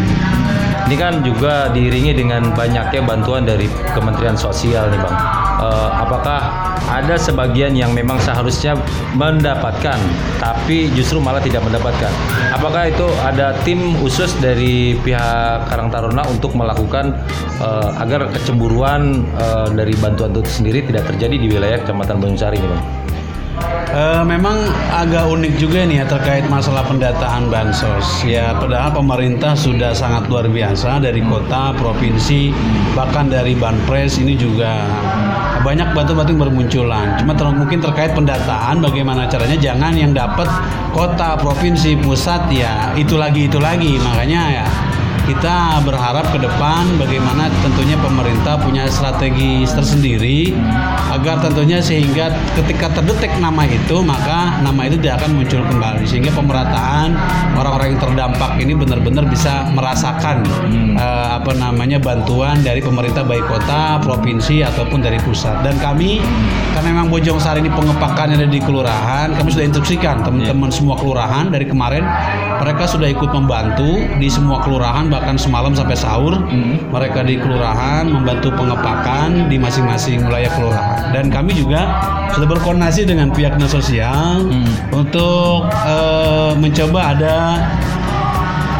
Ini 0.83 0.95
kan 0.99 1.23
juga 1.23 1.71
diiringi 1.71 2.11
dengan 2.11 2.51
banyaknya 2.51 3.01
bantuan 3.07 3.47
dari 3.47 3.71
Kementerian 3.95 4.35
Sosial 4.35 4.91
nih 4.91 4.99
Bang. 4.99 5.42
Eh, 5.63 5.89
apakah 5.95 6.39
ada 6.91 7.15
sebagian 7.15 7.71
yang 7.71 7.95
memang 7.95 8.19
seharusnya 8.19 8.75
mendapatkan 9.15 9.95
tapi 10.43 10.91
justru 10.91 11.23
malah 11.23 11.39
tidak 11.39 11.63
mendapatkan? 11.63 12.11
Apakah 12.51 12.91
itu 12.91 13.07
ada 13.23 13.55
tim 13.63 13.95
khusus 14.03 14.35
dari 14.43 14.99
pihak 14.99 15.71
Karang 15.71 15.87
Taruna 15.87 16.27
untuk 16.27 16.51
melakukan 16.51 17.15
eh, 17.63 17.89
agar 18.03 18.27
kecemburuan 18.35 19.23
eh, 19.39 19.67
dari 19.71 19.95
bantuan 19.95 20.35
itu 20.35 20.43
sendiri 20.51 20.83
tidak 20.83 21.07
terjadi 21.15 21.35
di 21.39 21.47
wilayah 21.47 21.79
Kecamatan 21.79 22.19
Bojong 22.19 22.39
Sari 22.39 22.59
nih 22.59 22.67
Bang? 22.67 22.83
Eh, 23.93 24.23
memang 24.25 24.57
agak 24.89 25.29
unik 25.29 25.53
juga 25.61 25.85
nih 25.85 26.01
ya 26.01 26.05
terkait 26.09 26.49
masalah 26.49 26.81
pendataan 26.89 27.53
bansos. 27.53 28.25
Ya, 28.25 28.57
padahal 28.57 28.89
pemerintah 28.89 29.53
sudah 29.53 29.93
sangat 29.93 30.25
luar 30.33 30.49
biasa 30.49 30.97
dari 30.97 31.21
kota, 31.21 31.77
provinsi, 31.77 32.49
bahkan 32.97 33.29
dari 33.29 33.53
banpres 33.53 34.17
ini 34.17 34.33
juga 34.33 34.81
banyak 35.63 35.95
bantu-bantu 35.95 36.29
yang 36.35 36.41
bermunculan. 36.43 37.07
Cuma 37.23 37.33
ter- 37.33 37.55
mungkin 37.55 37.79
terkait 37.79 38.11
pendataan, 38.11 38.83
bagaimana 38.83 39.25
caranya 39.31 39.57
jangan 39.57 39.95
yang 39.95 40.11
dapat 40.11 40.45
kota, 40.91 41.39
provinsi, 41.39 41.97
pusat 42.03 42.51
ya 42.51 42.91
itu 42.99 43.15
lagi 43.15 43.47
itu 43.47 43.57
lagi. 43.57 43.95
Makanya 43.97 44.41
ya 44.61 44.65
kita 45.23 45.79
berharap 45.87 46.27
ke 46.35 46.39
depan 46.39 46.99
bagaimana 46.99 47.47
tentunya 47.63 47.95
pemerintah 47.99 48.59
punya 48.59 48.85
strategi 48.91 49.63
tersendiri 49.65 50.51
agar 51.15 51.39
tentunya 51.39 51.79
sehingga 51.79 52.31
ketika 52.59 53.01
terdetek 53.01 53.31
nama 53.39 53.63
itu 53.65 54.03
maka 54.03 54.59
nama 54.59 54.87
itu 54.87 54.99
tidak 54.99 55.23
akan 55.23 55.31
muncul 55.39 55.61
kembali. 55.63 56.03
Sehingga 56.03 56.31
pemerataan 56.35 57.15
orang-orang 57.55 57.95
yang 57.95 58.01
terdampak 58.01 58.51
ini 58.59 58.73
benar-benar 58.75 59.25
bisa 59.31 59.67
merasakan 59.71 60.43
eh, 60.99 61.29
apa 61.39 61.51
namanya 61.55 61.97
bantuan 61.97 62.59
dari 62.59 62.83
pemerintah 62.83 63.23
baik 63.23 63.47
kota, 63.47 64.03
provinsi 64.03 64.61
ataupun 64.61 64.99
dari 64.99 65.17
pusat. 65.23 65.63
Dan 65.63 65.79
kami 65.79 66.19
karena 66.73 66.89
memang 66.89 67.07
Bojong 67.13 67.37
Sari 67.37 67.61
ini 67.61 67.69
pengepakannya 67.69 68.35
ada 68.35 68.49
di 68.49 68.57
kelurahan 68.57 69.29
kami 69.37 69.53
sudah 69.53 69.65
instruksikan 69.69 70.25
teman-teman 70.25 70.73
semua 70.73 70.97
kelurahan 70.97 71.53
dari 71.53 71.69
kemarin 71.69 72.01
mereka 72.57 72.89
sudah 72.89 73.07
ikut 73.13 73.29
membantu 73.29 74.01
di 74.17 74.25
semua 74.25 74.57
kelurahan 74.65 75.05
bahkan 75.13 75.37
semalam 75.37 75.77
sampai 75.77 75.93
sahur. 75.93 76.41
Mereka 76.89 77.21
di 77.29 77.37
kelurahan 77.37 78.09
membantu 78.09 78.49
pengepakan 78.57 79.45
di 79.45 79.61
masing-masing 79.61 80.25
wilayah 80.25 80.49
kelurahan. 80.57 81.13
Dan 81.13 81.29
kami 81.29 81.53
juga 81.53 82.01
sudah 82.33 82.49
berkoordinasi 82.49 83.05
dengan 83.05 83.29
pihak 83.29 83.61
dinas 83.61 83.77
sosial 83.77 84.49
untuk 84.89 85.69
eh, 85.69 86.51
mencoba 86.57 86.99
ada 87.13 87.37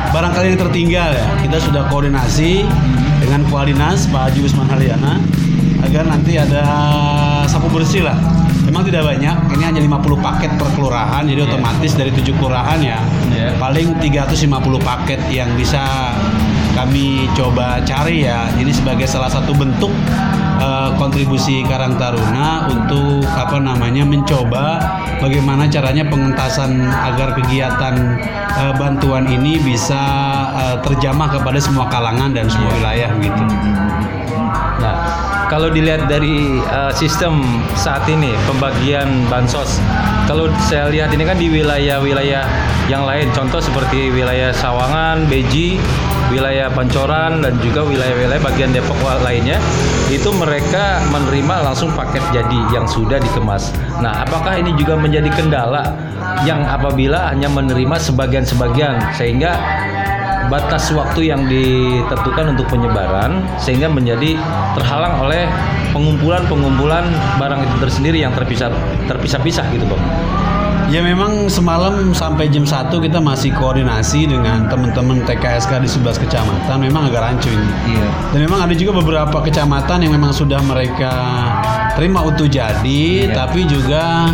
barangkali 0.10 0.58
yang 0.58 0.62
tertinggal 0.66 1.10
ya. 1.14 1.26
Kita 1.46 1.58
sudah 1.62 1.86
koordinasi 1.94 2.66
dengan 3.22 3.46
kepala 3.46 3.70
dinas 3.70 4.10
Pak 4.10 4.34
Haji 4.34 4.40
Usman 4.42 4.66
Haryana 4.66 5.22
agar 5.84 6.04
nanti 6.08 6.40
ada 6.40 6.64
sapu 7.46 7.68
bersih 7.70 8.08
lah 8.08 8.16
memang 8.64 8.88
tidak 8.88 9.04
banyak 9.04 9.36
ini 9.60 9.64
hanya 9.64 9.82
50 9.84 10.24
paket 10.24 10.52
per 10.56 10.68
kelurahan 10.74 11.24
jadi 11.28 11.44
otomatis 11.44 11.92
dari 11.94 12.12
tujuh 12.16 12.34
kelurahan 12.40 12.80
ya 12.80 13.00
Iya. 13.34 13.60
paling 13.60 14.00
350 14.00 14.80
paket 14.80 15.20
yang 15.28 15.52
bisa 15.60 15.84
kami 16.74 17.28
coba 17.36 17.84
cari 17.84 18.26
ya 18.26 18.48
ini 18.58 18.72
sebagai 18.72 19.06
salah 19.06 19.30
satu 19.30 19.52
bentuk 19.54 19.92
eh, 20.58 20.90
kontribusi 20.96 21.62
Karang 21.68 22.00
Taruna 22.00 22.66
untuk 22.72 23.28
apa 23.30 23.60
namanya 23.60 24.08
mencoba 24.08 24.80
bagaimana 25.20 25.68
caranya 25.70 26.08
pengentasan 26.08 26.82
agar 26.88 27.36
kegiatan 27.38 27.94
eh, 28.58 28.74
bantuan 28.80 29.28
ini 29.28 29.60
bisa 29.62 30.02
eh, 30.56 30.78
terjamah 30.82 31.30
kepada 31.30 31.60
semua 31.60 31.86
kalangan 31.92 32.32
dan 32.32 32.48
semua 32.50 32.72
wilayah 32.74 33.12
gitu. 33.22 33.44
Nah, 34.82 34.96
kalau 35.54 35.70
dilihat 35.70 36.10
dari 36.10 36.58
uh, 36.74 36.90
sistem 36.90 37.46
saat 37.78 38.10
ini 38.10 38.34
pembagian 38.50 39.06
bansos, 39.30 39.78
kalau 40.26 40.50
saya 40.66 40.90
lihat 40.90 41.14
ini 41.14 41.30
kan 41.30 41.38
di 41.38 41.46
wilayah-wilayah 41.46 42.42
yang 42.90 43.06
lain, 43.06 43.30
contoh 43.38 43.62
seperti 43.62 44.10
wilayah 44.10 44.50
Sawangan, 44.50 45.30
Beji, 45.30 45.78
wilayah 46.34 46.74
Pancoran 46.74 47.46
dan 47.46 47.54
juga 47.62 47.86
wilayah-wilayah 47.86 48.42
bagian 48.42 48.74
Depok 48.74 48.98
lainnya, 49.22 49.62
itu 50.10 50.34
mereka 50.34 51.06
menerima 51.14 51.70
langsung 51.70 51.94
paket 51.94 52.26
jadi 52.34 52.60
yang 52.74 52.90
sudah 52.90 53.22
dikemas. 53.22 53.70
Nah, 54.02 54.26
apakah 54.26 54.58
ini 54.58 54.74
juga 54.74 54.98
menjadi 54.98 55.30
kendala 55.38 55.86
yang 56.50 56.66
apabila 56.66 57.30
hanya 57.30 57.46
menerima 57.46 58.02
sebagian-sebagian 58.02 58.98
sehingga 59.14 59.54
batas 60.50 60.92
waktu 60.92 61.34
yang 61.34 61.46
ditentukan 61.48 62.58
untuk 62.58 62.68
penyebaran 62.68 63.42
sehingga 63.58 63.88
menjadi 63.88 64.36
terhalang 64.74 65.22
oleh 65.22 65.46
pengumpulan-pengumpulan 65.94 67.06
barang 67.38 67.62
itu 67.64 67.76
tersendiri 67.80 68.18
yang 68.22 68.34
terpisah 68.34 68.74
terpisah-pisah 69.06 69.66
gitu 69.72 69.86
bang. 69.86 70.04
Ya 70.92 71.02
memang 71.02 71.50
semalam 71.50 72.14
sampai 72.14 72.52
jam 72.54 72.68
1 72.70 72.92
kita 73.02 73.18
masih 73.18 73.50
koordinasi 73.56 74.30
dengan 74.30 74.70
teman-teman 74.70 75.26
TKSK 75.26 75.82
di 75.82 75.90
11 75.90 76.22
kecamatan 76.22 76.78
memang 76.78 77.10
agak 77.10 77.24
rancu 77.24 77.50
ini. 77.50 77.98
Iya. 77.98 78.08
Dan 78.36 78.40
memang 78.46 78.60
ada 78.68 78.76
juga 78.78 79.02
beberapa 79.02 79.42
kecamatan 79.42 80.06
yang 80.06 80.14
memang 80.14 80.30
sudah 80.36 80.62
mereka 80.62 81.14
terima 81.98 82.22
utuh 82.22 82.46
jadi, 82.46 83.26
Iya. 83.26 83.34
tapi 83.34 83.66
juga 83.66 84.28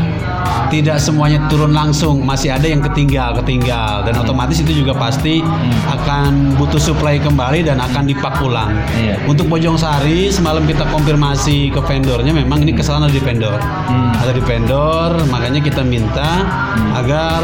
tidak 0.69 1.01
semuanya 1.01 1.41
turun 1.49 1.73
langsung, 1.73 2.21
masih 2.21 2.53
ada 2.53 2.69
yang 2.69 2.79
ketinggal, 2.85 3.33
ketinggal 3.41 4.05
dan 4.05 4.13
otomatis 4.21 4.61
itu 4.61 4.85
juga 4.85 4.93
pasti 4.93 5.41
akan 5.89 6.55
butuh 6.55 6.77
supply 6.77 7.17
kembali 7.17 7.65
dan 7.65 7.81
akan 7.81 8.05
dipak 8.05 8.37
ulang. 8.45 8.77
Iya. 8.93 9.17
Untuk 9.25 9.49
Bojong 9.49 9.75
Sari 9.75 10.29
semalam 10.29 10.63
kita 10.69 10.85
konfirmasi 10.93 11.73
ke 11.73 11.81
vendornya 11.81 12.29
memang 12.31 12.61
ini 12.61 12.77
kesalahan 12.77 13.09
ada 13.09 13.15
di 13.17 13.21
vendor. 13.23 13.57
Hmm. 13.89 14.13
Ada 14.21 14.31
di 14.37 14.43
vendor, 14.45 15.09
makanya 15.33 15.59
kita 15.63 15.81
minta 15.81 16.45
agar 16.93 17.41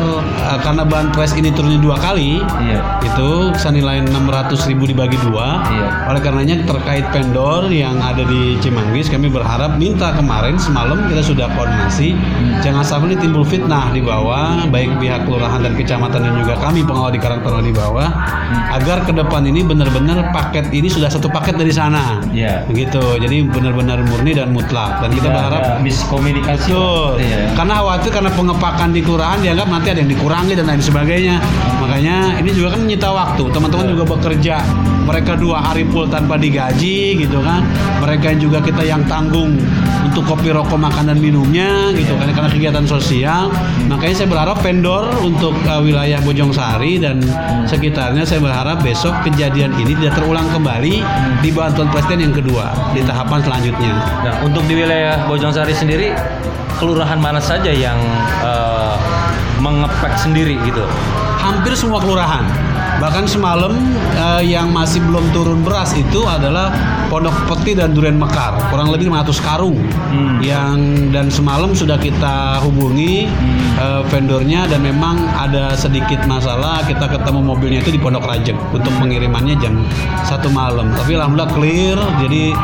eh, 0.54 0.60
karena 0.62 0.86
bahan 0.86 1.10
pres 1.10 1.34
ini 1.34 1.50
turunnya 1.50 1.82
dua 1.82 1.98
kali, 1.98 2.40
Iya. 2.62 2.80
itu 3.02 3.52
senilai 3.58 4.06
600 4.06 4.70
ribu 4.70 4.86
dibagi 4.86 5.18
dua. 5.26 5.66
Iya. 5.66 5.88
Oleh 6.14 6.22
karenanya 6.22 6.56
terkait 6.70 7.10
vendor 7.10 7.68
yang 7.74 7.98
ada 8.06 8.22
di 8.22 8.60
Cimanggis, 8.62 9.10
kami 9.10 9.34
berharap 9.34 9.82
minta 9.82 10.14
kemarin 10.14 10.56
semalam 10.62 11.02
kita 11.10 11.26
sudah 11.26 11.50
koordinasi, 11.58 12.14
jangan 12.62 12.86
sampai 12.86 13.15
ini 13.16 13.32
timbul 13.32 13.48
fitnah 13.48 13.96
di 13.96 14.04
bawah, 14.04 14.68
baik 14.68 15.00
pihak 15.00 15.24
kelurahan 15.24 15.64
dan 15.64 15.72
kecamatan 15.80 16.20
dan 16.20 16.34
juga 16.36 16.60
kami 16.60 16.84
pengawal 16.84 17.16
di 17.16 17.20
Karang 17.24 17.40
Taruna 17.40 17.64
di 17.64 17.72
bawah, 17.72 18.12
agar 18.76 19.08
ke 19.08 19.16
depan 19.16 19.48
ini 19.48 19.64
benar-benar 19.64 20.36
paket 20.36 20.68
ini 20.76 20.92
sudah 20.92 21.08
satu 21.08 21.32
paket 21.32 21.56
dari 21.56 21.72
sana. 21.72 22.20
Iya. 22.36 22.68
Begitu, 22.68 23.00
jadi 23.24 23.48
benar-benar 23.48 24.04
murni 24.04 24.36
dan 24.36 24.52
mutlak. 24.52 25.00
Dan 25.00 25.16
kita 25.16 25.32
Tidak 25.32 25.32
berharap 25.32 25.62
ada 25.64 25.80
miskomunikasi. 25.80 26.76
Betul. 26.76 27.24
Iya. 27.24 27.56
Karena 27.56 27.74
khawatir 27.80 28.12
karena 28.12 28.32
pengepakan 28.36 28.90
di 28.92 29.00
kelurahan 29.00 29.40
dianggap 29.40 29.68
nanti 29.72 29.88
ada 29.96 30.00
yang 30.04 30.12
dikurangi 30.12 30.54
dan 30.60 30.66
lain 30.68 30.84
sebagainya. 30.84 31.36
Makanya 31.80 32.16
ini 32.44 32.52
juga 32.52 32.76
kan 32.76 32.80
menyita 32.84 33.10
waktu. 33.16 33.44
Teman-teman 33.48 33.86
juga 33.96 34.04
bekerja. 34.12 34.60
Mereka 35.06 35.38
dua 35.38 35.62
hari 35.62 35.86
full 35.94 36.10
tanpa 36.10 36.36
digaji 36.36 37.16
gitu 37.22 37.40
kan. 37.40 37.62
Mereka 38.02 38.42
juga 38.42 38.58
kita 38.60 38.82
yang 38.82 39.06
tanggung 39.06 39.56
untuk 40.06 40.26
kopi 40.26 40.50
rokok 40.50 40.80
makan 40.80 41.14
dan 41.14 41.18
minumnya 41.22 41.94
gitu 41.94 42.18
kan 42.18 42.32
karena 42.34 42.50
kegiatan 42.50 42.86
sosial. 42.90 43.05
Makanya 43.86 44.16
saya 44.18 44.30
berharap 44.30 44.58
vendor 44.66 45.14
untuk 45.22 45.54
uh, 45.70 45.82
wilayah 45.82 46.18
Bojongsari 46.26 46.98
dan 46.98 47.22
sekitarnya 47.70 48.26
saya 48.26 48.42
berharap 48.42 48.82
besok 48.82 49.14
kejadian 49.22 49.76
ini 49.78 49.94
tidak 50.02 50.18
terulang 50.18 50.50
kembali 50.50 51.06
di 51.46 51.50
bantuan 51.54 51.92
presiden 51.94 52.32
yang 52.32 52.36
kedua 52.36 52.74
di 52.98 53.06
tahapan 53.06 53.40
selanjutnya. 53.46 53.94
Nah, 54.26 54.34
untuk 54.42 54.66
di 54.66 54.74
wilayah 54.82 55.30
Bojongsari 55.30 55.78
sendiri, 55.78 56.10
kelurahan 56.82 57.22
mana 57.22 57.38
saja 57.38 57.70
yang 57.70 57.98
eh, 58.42 58.96
mengepek 59.62 60.14
sendiri 60.18 60.58
gitu? 60.66 60.84
hampir 61.46 61.78
semua 61.78 62.02
kelurahan. 62.02 62.42
Bahkan 63.00 63.26
semalam 63.28 63.76
eh, 64.16 64.44
yang 64.48 64.72
masih 64.72 65.04
belum 65.04 65.36
turun 65.36 65.60
beras 65.62 65.92
itu 65.96 66.24
adalah 66.24 66.72
Pondok 67.12 67.36
Peti 67.46 67.78
dan 67.78 67.94
Duren 67.94 68.18
Mekar, 68.18 68.58
kurang 68.74 68.90
lebih 68.90 69.14
500 69.14 69.46
karung. 69.46 69.78
Hmm. 70.10 70.42
Yang 70.42 70.78
dan 71.14 71.28
semalam 71.30 71.72
sudah 71.76 72.00
kita 72.00 72.64
hubungi 72.64 73.28
eh, 73.78 74.02
vendornya 74.10 74.66
dan 74.72 74.82
memang 74.82 75.20
ada 75.36 75.76
sedikit 75.76 76.24
masalah. 76.26 76.82
Kita 76.88 77.12
ketemu 77.12 77.40
mobilnya 77.44 77.80
itu 77.84 77.94
di 77.94 78.00
Pondok 78.02 78.26
Rajek 78.26 78.58
untuk 78.72 78.92
pengirimannya 78.98 79.56
jam 79.60 79.86
satu 80.24 80.48
malam. 80.50 80.92
Tapi 80.96 81.20
alhamdulillah 81.20 81.52
clear. 81.54 81.98
Jadi 82.24 82.56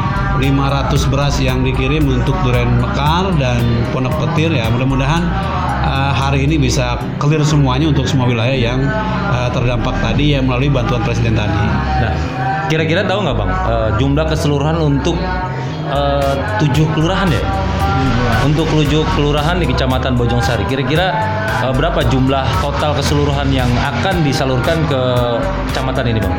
500 0.41 1.11
beras 1.13 1.37
yang 1.37 1.61
dikirim 1.61 2.07
untuk 2.09 2.33
Duren 2.41 2.81
Mekar 2.81 3.29
dan 3.37 3.61
Pondok 3.93 4.15
Petir 4.25 4.49
ya 4.49 4.71
mudah-mudahan 4.73 5.21
eh, 5.91 6.11
hari 6.15 6.47
ini 6.47 6.55
bisa 6.55 6.95
clear 7.19 7.43
semuanya 7.43 7.91
untuk 7.91 8.07
semua 8.07 8.25
wilayah 8.31 8.55
yang 8.55 8.79
eh, 9.31 9.49
terdampak 9.51 9.91
tadi 9.99 10.39
yang 10.39 10.47
melalui 10.47 10.71
bantuan 10.71 11.03
presiden 11.03 11.35
tadi. 11.35 11.51
Nah, 11.99 12.13
kira-kira 12.71 13.03
tahu 13.03 13.27
nggak 13.27 13.37
bang 13.37 13.51
eh, 13.51 13.89
jumlah 13.99 14.25
keseluruhan 14.31 14.77
untuk 14.79 15.19
tujuh 16.63 16.87
kelurahan 16.95 17.27
ya? 17.27 17.43
Untuk 18.47 18.63
tujuh 18.71 19.03
kelurahan 19.13 19.59
di 19.59 19.67
Kecamatan 19.67 20.15
Bojongsari, 20.15 20.63
kira-kira 20.65 21.11
berapa 21.75 21.99
jumlah 22.07 22.47
total 22.63 22.95
keseluruhan 22.95 23.51
yang 23.51 23.67
akan 23.75 24.23
disalurkan 24.23 24.79
ke 24.87 25.01
kecamatan 25.69 26.15
ini 26.15 26.19
bang? 26.23 26.35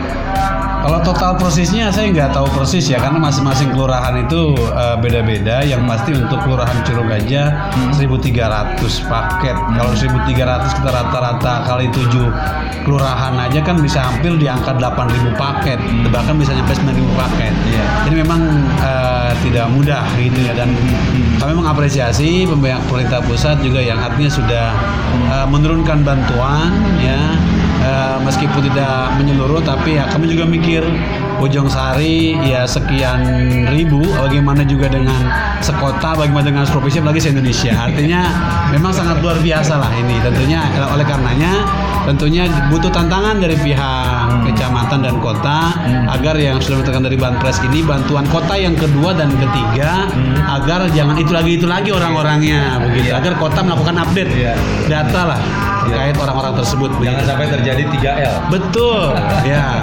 Kalau 0.82 0.98
total 1.06 1.38
persisnya 1.38 1.94
saya 1.94 2.10
nggak 2.10 2.34
tahu 2.34 2.50
persis 2.58 2.90
ya 2.90 2.98
karena 2.98 3.22
masing-masing 3.22 3.70
kelurahan 3.70 4.18
itu 4.18 4.58
eh, 4.58 4.96
beda-beda. 4.98 5.62
Yang 5.62 5.82
pasti 5.86 6.10
untuk 6.18 6.38
kelurahan 6.42 6.78
Curug 6.82 7.06
aja 7.06 7.70
1.300 7.94 8.82
paket. 9.06 9.56
Kalau 9.56 9.92
1.300 9.94 10.76
kita 10.82 10.90
rata-rata 10.90 11.54
kali 11.70 11.86
7 11.94 12.82
kelurahan 12.82 13.34
aja 13.38 13.62
kan 13.62 13.78
bisa 13.78 14.02
hampir 14.02 14.34
di 14.34 14.50
angka 14.50 14.74
8.000 14.74 15.38
paket. 15.38 15.78
Bahkan 16.10 16.34
bisa 16.34 16.50
nyampe 16.50 16.74
9.000 16.74 16.98
paket. 17.14 17.52
Iya. 17.70 17.84
Jadi 18.10 18.14
memang 18.18 18.40
eh, 18.82 19.30
tidak 19.46 19.70
mudah 19.70 20.02
gitu 20.18 20.40
ya 20.42 20.52
dan 20.58 20.74
kami 21.38 21.52
mengapresiasi 21.58 22.46
pemerintah 22.46 22.82
pemerintah 22.90 23.20
pusat 23.22 23.56
juga 23.62 23.78
yang 23.78 24.02
artinya 24.02 24.30
sudah 24.30 24.66
eh, 25.30 25.46
menurunkan 25.46 26.02
bantuan 26.02 26.70
ya 26.98 27.38
Eh, 27.82 28.16
meskipun 28.22 28.62
tidak 28.70 29.18
menyeluruh 29.18 29.58
tapi 29.58 29.98
ya 29.98 30.06
kami 30.06 30.30
juga 30.30 30.46
mikir 30.46 30.86
Bojong 31.42 31.66
Sari 31.66 32.38
ya 32.46 32.62
sekian 32.62 33.18
ribu 33.74 34.06
bagaimana 34.22 34.62
juga 34.62 34.86
dengan 34.86 35.26
sekota 35.58 36.14
bagaimana 36.14 36.46
dengan 36.46 36.62
provinsi 36.62 37.02
apalagi 37.02 37.26
se-Indonesia 37.26 37.74
artinya 37.74 38.22
memang 38.70 38.94
sangat 38.94 39.18
luar 39.18 39.34
biasa 39.42 39.82
lah 39.82 39.90
ini. 39.98 40.14
Tentunya 40.22 40.62
eh, 40.62 40.94
oleh 40.94 41.02
karenanya 41.02 41.52
tentunya 42.06 42.46
butuh 42.70 42.94
tantangan 42.94 43.42
dari 43.42 43.58
pihak 43.58 44.21
kecamatan 44.40 45.00
dan 45.04 45.16
kota 45.20 45.76
agar 46.08 46.34
yang 46.36 46.56
sudah 46.58 46.80
mendapatkan 46.80 47.04
dari 47.04 47.18
Banpres 47.18 47.58
ini 47.64 47.84
bantuan 47.84 48.24
kota 48.28 48.56
yang 48.56 48.74
kedua 48.74 49.12
dan 49.12 49.28
ketiga 49.36 50.08
agar 50.48 50.88
jangan 50.92 51.16
itu 51.16 51.32
lagi 51.32 51.56
itu 51.56 51.66
lagi 51.68 51.90
orang-orangnya 51.92 52.80
begitu 52.80 53.12
agar 53.12 53.32
kota 53.36 53.60
melakukan 53.60 53.96
update 54.00 54.30
Iya. 54.32 54.54
data 54.88 55.20
lah 55.34 55.40
terkait 55.82 56.14
orang-orang 56.14 56.54
tersebut 56.62 56.90
begitu. 56.94 57.26
sampai 57.26 57.46
terjadi 57.50 57.82
3L. 57.90 58.34
Betul, 58.54 59.18
ya. 59.50 59.82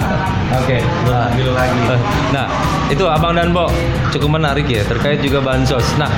Oke. 0.56 0.80
Nah, 1.06 1.28
nah, 2.32 2.46
itu 2.88 3.04
Abang 3.04 3.36
dan 3.36 3.52
Bo 3.52 3.68
cukup 4.10 4.40
menarik 4.40 4.64
ya 4.66 4.82
terkait 4.82 5.20
juga 5.20 5.44
bansos. 5.44 5.84
Nah, 6.00 6.08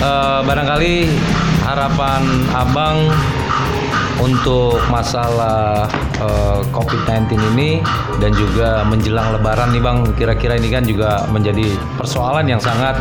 eh, 0.00 0.40
barangkali 0.48 1.12
harapan 1.62 2.22
Abang 2.56 3.12
untuk 4.22 4.78
masalah 4.86 5.90
eh, 6.22 6.60
COVID-19 6.70 7.34
ini 7.54 7.82
dan 8.22 8.30
juga 8.38 8.86
menjelang 8.86 9.34
Lebaran 9.34 9.74
nih 9.74 9.82
Bang, 9.82 10.06
kira-kira 10.14 10.54
ini 10.54 10.70
kan 10.70 10.86
juga 10.86 11.26
menjadi 11.34 11.74
persoalan 11.98 12.46
yang 12.46 12.62
sangat 12.62 12.94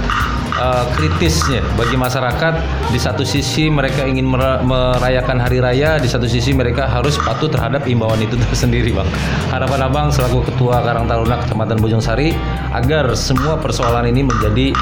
eh, 0.58 0.86
kritis 0.98 1.46
ya 1.46 1.62
bagi 1.78 1.94
masyarakat. 1.94 2.54
Di 2.90 3.00
satu 3.00 3.22
sisi 3.22 3.70
mereka 3.70 4.02
ingin 4.02 4.26
mer- 4.26 4.66
merayakan 4.66 5.38
hari 5.38 5.62
raya, 5.62 6.02
di 6.02 6.10
satu 6.10 6.26
sisi 6.26 6.58
mereka 6.58 6.90
harus 6.90 7.22
patuh 7.22 7.48
terhadap 7.48 7.86
imbauan 7.86 8.18
itu 8.20 8.34
tersendiri, 8.50 8.90
Bang. 8.90 9.08
Harapan 9.54 9.86
Abang 9.86 10.08
selaku 10.10 10.42
Ketua 10.50 10.82
Karang 10.82 11.06
Taruna 11.06 11.38
Kecamatan 11.46 11.78
Bojongsari 11.78 12.34
agar 12.74 13.14
semua 13.14 13.62
persoalan 13.62 14.10
ini 14.10 14.26
menjadi 14.26 14.74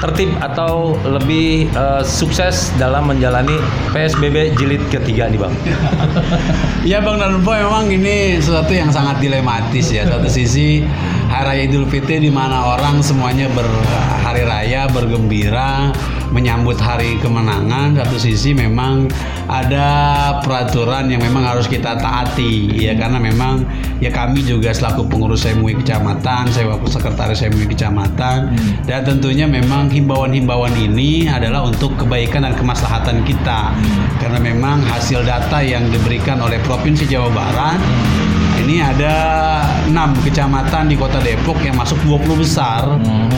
tertib 0.00 0.32
atau 0.40 0.96
lebih 1.04 1.68
eh, 1.70 2.02
sukses 2.02 2.72
dalam 2.80 3.06
menjalani 3.12 3.60
PSBB 3.92 4.56
jilid 4.56 4.82
ketiga 4.88 5.28
nih, 5.28 5.38
Bang. 5.38 5.54
Ya 6.80 7.04
Bang 7.04 7.20
Danpo 7.20 7.52
memang 7.52 7.92
ini 7.92 8.40
sesuatu 8.40 8.72
yang 8.72 8.88
sangat 8.88 9.20
dilematis 9.20 9.92
ya. 9.92 10.08
Satu 10.08 10.32
sisi 10.32 10.80
Hari 11.30 11.46
Raya 11.46 11.62
Idul 11.70 11.86
Fitri 11.86 12.18
di 12.18 12.26
mana 12.26 12.74
orang 12.74 13.06
semuanya 13.06 13.46
berhari 13.54 14.42
raya, 14.42 14.90
bergembira, 14.90 15.94
menyambut 16.34 16.74
hari 16.74 17.22
kemenangan. 17.22 17.94
Satu 17.94 18.18
sisi 18.18 18.50
memang 18.50 19.06
ada 19.46 19.86
peraturan 20.42 21.06
yang 21.06 21.22
memang 21.22 21.46
harus 21.46 21.70
kita 21.70 21.94
taati 22.02 22.74
ya 22.74 22.98
karena 22.98 23.22
memang 23.22 23.62
ya 24.02 24.10
kami 24.10 24.42
juga 24.42 24.74
selaku 24.74 25.06
pengurus 25.06 25.46
MUI 25.46 25.78
kecamatan, 25.78 26.50
saya 26.50 26.66
waktu 26.66 26.90
sekretaris 26.90 27.46
MUI 27.46 27.78
kecamatan 27.78 28.50
dan 28.90 29.00
tentunya 29.06 29.46
memang 29.46 29.86
himbauan-himbauan 29.86 30.74
ini 30.74 31.30
adalah 31.30 31.62
untuk 31.62 31.94
kebaikan 31.94 32.42
dan 32.42 32.58
kemaslahatan 32.58 33.22
kita. 33.22 33.70
Karena 34.18 34.42
memang 34.42 34.82
hasil 34.82 35.22
data 35.22 35.62
yang 35.62 35.86
diberikan 35.94 36.42
oleh 36.42 36.58
Provinsi 36.66 37.06
Jawa 37.06 37.30
Barat 37.30 37.78
ini 38.70 38.78
ada 38.78 39.16
enam 39.90 40.14
kecamatan 40.22 40.86
di 40.86 40.94
Kota 40.94 41.18
Depok 41.18 41.58
yang 41.66 41.74
masuk 41.74 41.98
20 42.06 42.38
besar 42.38 42.86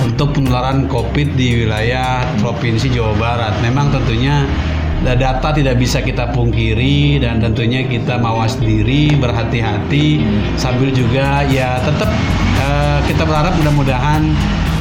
untuk 0.04 0.36
penularan 0.36 0.84
COVID 0.92 1.40
di 1.40 1.64
wilayah 1.64 2.20
Provinsi 2.36 2.92
Jawa 2.92 3.16
Barat. 3.16 3.56
Memang 3.64 3.88
tentunya 3.88 4.44
data 5.00 5.56
tidak 5.56 5.80
bisa 5.80 6.04
kita 6.04 6.28
pungkiri 6.36 7.16
dan 7.16 7.40
tentunya 7.40 7.80
kita 7.80 8.20
mawas 8.20 8.60
diri 8.60 9.16
berhati-hati 9.16 10.20
sambil 10.60 10.92
juga 10.92 11.48
ya 11.48 11.80
tetap 11.80 12.12
eh, 12.60 13.00
kita 13.08 13.24
berharap 13.24 13.56
mudah-mudahan 13.56 14.36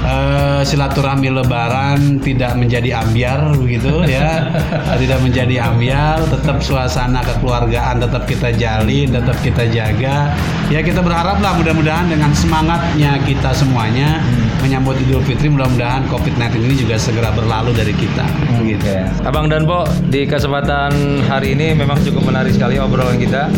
eh, 0.06 0.62
silaturahmi 0.66 1.30
lebaran 1.30 2.22
tidak 2.22 2.58
menjadi 2.58 3.02
ambiar 3.02 3.54
begitu 3.58 4.06
ya. 4.06 4.50
Tidak 5.02 5.20
menjadi 5.24 5.66
ambiar 5.72 6.22
tetap 6.30 6.62
suasana 6.62 7.26
kekeluargaan 7.26 7.98
tetap 8.04 8.30
kita 8.30 8.54
jalin 8.54 9.10
tetap 9.10 9.38
kita 9.42 9.66
jaga. 9.72 10.30
Ya 10.70 10.80
kita 10.86 11.02
berharap 11.02 11.42
lah 11.42 11.58
mudah-mudahan 11.58 12.08
dengan 12.08 12.32
semangatnya 12.32 13.18
kita 13.26 13.52
semuanya 13.52 14.22
menyambut 14.62 14.96
Idul 15.02 15.26
Fitri 15.26 15.50
mudah-mudahan 15.50 16.06
COVID-19 16.08 16.70
ini 16.70 16.76
juga 16.78 16.96
segera 17.02 17.34
berlalu 17.34 17.74
dari 17.74 17.92
kita 17.98 18.24
begitu 18.62 18.94
Abang 19.26 19.50
dan 19.50 19.66
Po, 19.66 19.90
di 20.08 20.30
kesempatan 20.30 21.26
hari 21.26 21.58
ini 21.58 21.74
memang 21.74 21.98
cukup 22.06 22.30
menarik 22.30 22.54
sekali 22.54 22.78
obrolan 22.78 23.18
kita. 23.18 23.50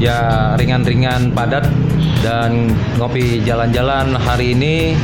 Ya 0.00 0.52
ringan-ringan 0.56 1.36
padat 1.36 1.68
dan 2.24 2.72
ngopi 2.96 3.44
jalan-jalan. 3.44 4.16
Hari 4.16 4.56
ini 4.56 4.96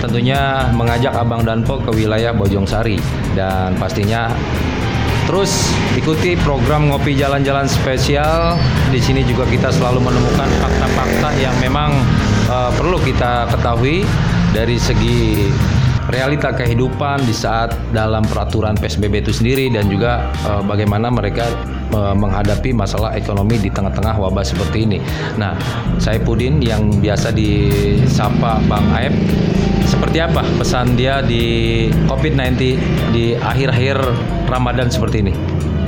tentunya 0.00 0.66
mengajak 0.72 1.12
Abang 1.14 1.44
dan 1.44 1.62
Po 1.62 1.78
ke 1.78 1.92
wilayah 1.92 2.32
Bojong 2.32 2.64
Sari 2.64 2.96
dan 3.36 3.76
pastinya 3.76 4.32
terus 5.28 5.70
ikuti 5.94 6.34
program 6.42 6.90
ngopi 6.90 7.14
jalan-jalan 7.14 7.70
spesial. 7.70 8.58
Di 8.90 8.98
sini 8.98 9.22
juga 9.22 9.46
kita 9.46 9.70
selalu 9.70 10.02
menemukan 10.02 10.48
fakta-fakta 10.58 11.28
yang 11.38 11.54
memang 11.62 11.94
eh, 12.50 12.70
perlu 12.74 12.98
kita 12.98 13.46
ketahui 13.52 14.02
dari 14.50 14.74
segi 14.80 15.46
realita 16.10 16.50
kehidupan 16.50 17.22
di 17.22 17.30
saat 17.30 17.70
dalam 17.94 18.26
peraturan 18.26 18.74
PSBB 18.74 19.22
itu 19.22 19.30
sendiri 19.30 19.70
dan 19.70 19.86
juga 19.86 20.26
eh, 20.48 20.62
bagaimana 20.66 21.12
mereka 21.12 21.46
menghadapi 21.90 22.70
masalah 22.70 23.14
ekonomi 23.18 23.58
di 23.58 23.70
tengah-tengah 23.70 24.16
wabah 24.18 24.46
seperti 24.46 24.86
ini. 24.86 24.98
Nah, 25.36 25.54
saya 25.98 26.22
Pudin 26.22 26.62
yang 26.62 26.88
biasa 27.02 27.34
disapa 27.34 28.62
Bang 28.70 28.86
Aep, 28.94 29.14
seperti 29.90 30.22
apa 30.22 30.46
pesan 30.56 30.94
dia 30.94 31.18
di 31.20 31.86
COVID-19 32.06 32.54
di 33.10 33.34
akhir-akhir 33.34 33.98
Ramadan 34.46 34.86
seperti 34.86 35.26
ini? 35.26 35.34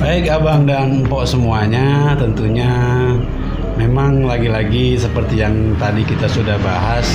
Baik 0.03 0.27
abang 0.27 0.67
dan 0.67 1.07
empok 1.07 1.23
semuanya 1.23 2.11
tentunya 2.19 2.67
memang 3.79 4.27
lagi-lagi 4.27 4.99
seperti 4.99 5.39
yang 5.39 5.55
tadi 5.79 6.03
kita 6.03 6.27
sudah 6.27 6.59
bahas 6.59 7.07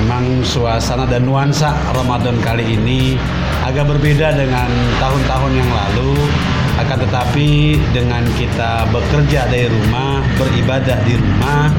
memang 0.00 0.42
suasana 0.42 1.06
dan 1.06 1.28
nuansa 1.28 1.70
Ramadan 1.92 2.34
kali 2.42 2.64
ini 2.64 3.14
agak 3.62 3.86
berbeda 3.86 4.34
dengan 4.34 4.68
tahun-tahun 4.98 5.52
yang 5.52 5.70
lalu 5.70 6.12
akan 6.74 6.96
tetapi 7.06 7.78
dengan 7.94 8.22
kita 8.34 8.90
bekerja 8.90 9.46
dari 9.46 9.70
rumah 9.70 10.22
beribadah 10.34 10.98
di 11.06 11.14
rumah 11.14 11.70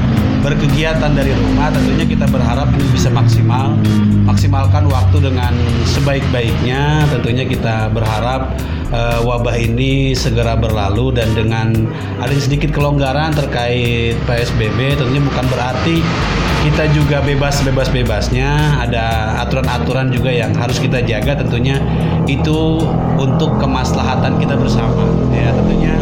berkegiatan 0.46 1.10
dari 1.10 1.34
rumah 1.34 1.74
tentunya 1.74 2.06
kita 2.06 2.26
berharap 2.30 2.70
ini 2.78 2.86
bisa 2.94 3.10
maksimal. 3.10 3.74
Maksimalkan 4.22 4.86
waktu 4.86 5.18
dengan 5.18 5.50
sebaik-baiknya. 5.90 7.02
Tentunya 7.10 7.42
kita 7.42 7.90
berharap 7.90 8.54
eh, 8.94 9.20
wabah 9.26 9.56
ini 9.58 10.14
segera 10.14 10.54
berlalu 10.54 11.18
dan 11.18 11.34
dengan 11.34 11.74
ada 12.22 12.34
sedikit 12.38 12.70
kelonggaran 12.70 13.34
terkait 13.34 14.14
PSBB 14.22 14.94
tentunya 14.94 15.22
bukan 15.26 15.46
berarti 15.50 15.96
kita 16.66 16.90
juga 16.90 17.22
bebas-bebas 17.22 17.94
bebasnya 17.94 18.82
ada 18.82 19.38
aturan-aturan 19.46 20.10
juga 20.10 20.34
yang 20.34 20.50
harus 20.50 20.82
kita 20.82 20.98
jaga 20.98 21.38
tentunya 21.38 21.78
itu 22.26 22.82
untuk 23.14 23.54
kemaslahatan 23.62 24.34
kita 24.42 24.58
bersama 24.58 25.06
ya 25.30 25.54
tentunya 25.54 25.94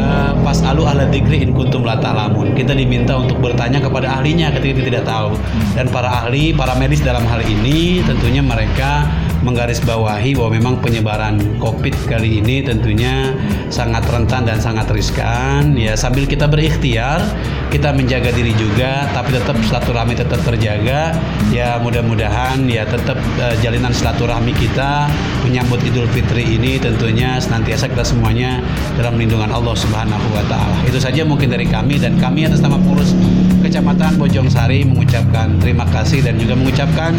eh, 0.00 0.32
pas 0.40 0.56
alu 0.64 0.88
ala 0.88 1.04
dikri 1.04 1.44
in 1.44 1.52
kuntum 1.52 1.84
la 1.84 2.00
ta'lamun. 2.00 2.56
Kita 2.56 2.72
diminta 2.72 3.12
untuk 3.20 3.44
bertanya 3.44 3.76
kepada 3.76 4.08
ahlinya 4.16 4.48
ketika 4.56 4.80
kita 4.80 4.86
tidak 4.88 5.04
tahu. 5.04 5.36
Dan 5.76 5.92
para 5.92 6.08
ahli, 6.08 6.56
para 6.56 6.72
medis 6.80 7.04
dalam 7.04 7.22
hal 7.28 7.44
ini 7.44 8.00
tentunya 8.00 8.40
mereka 8.40 9.04
menggarisbawahi 9.40 10.36
bahwa 10.36 10.50
memang 10.52 10.74
penyebaran 10.84 11.40
Covid 11.56 11.96
kali 12.08 12.44
ini 12.44 12.60
tentunya 12.60 13.32
sangat 13.72 14.04
rentan 14.08 14.44
dan 14.44 14.60
sangat 14.60 14.88
riskan. 14.92 15.72
Ya 15.76 15.96
sambil 15.96 16.28
kita 16.28 16.44
berikhtiar, 16.44 17.24
kita 17.72 17.96
menjaga 17.96 18.32
diri 18.36 18.52
juga, 18.56 19.08
tapi 19.16 19.32
tetap 19.32 19.56
silaturahmi 19.64 20.14
tetap 20.16 20.40
terjaga. 20.44 21.16
Ya 21.48 21.80
mudah-mudahan 21.80 22.68
ya 22.68 22.84
tetap 22.84 23.16
eh, 23.40 23.56
jalinan 23.64 23.96
silaturahmi 23.96 24.52
kita 24.56 25.08
menyambut 25.44 25.80
Idul 25.82 26.06
Fitri 26.12 26.44
ini 26.44 26.76
tentunya 26.76 27.40
senantiasa 27.40 27.88
kita 27.88 28.04
semuanya 28.04 28.60
dalam 29.00 29.16
lindungan 29.16 29.48
Allah 29.48 29.72
Subhanahu 29.72 30.26
wa 30.36 30.44
taala. 30.46 30.76
Itu 30.84 31.00
saja 31.00 31.24
mungkin 31.24 31.48
dari 31.48 31.64
kami 31.64 31.96
dan 31.96 32.20
kami 32.20 32.44
atas 32.44 32.60
nama 32.60 32.76
pengurus 32.76 33.16
Kecamatan 33.60 34.16
Bojong 34.16 34.48
Sari 34.48 34.88
mengucapkan 34.88 35.60
terima 35.60 35.84
kasih 35.92 36.24
dan 36.24 36.40
juga 36.40 36.56
mengucapkan 36.56 37.12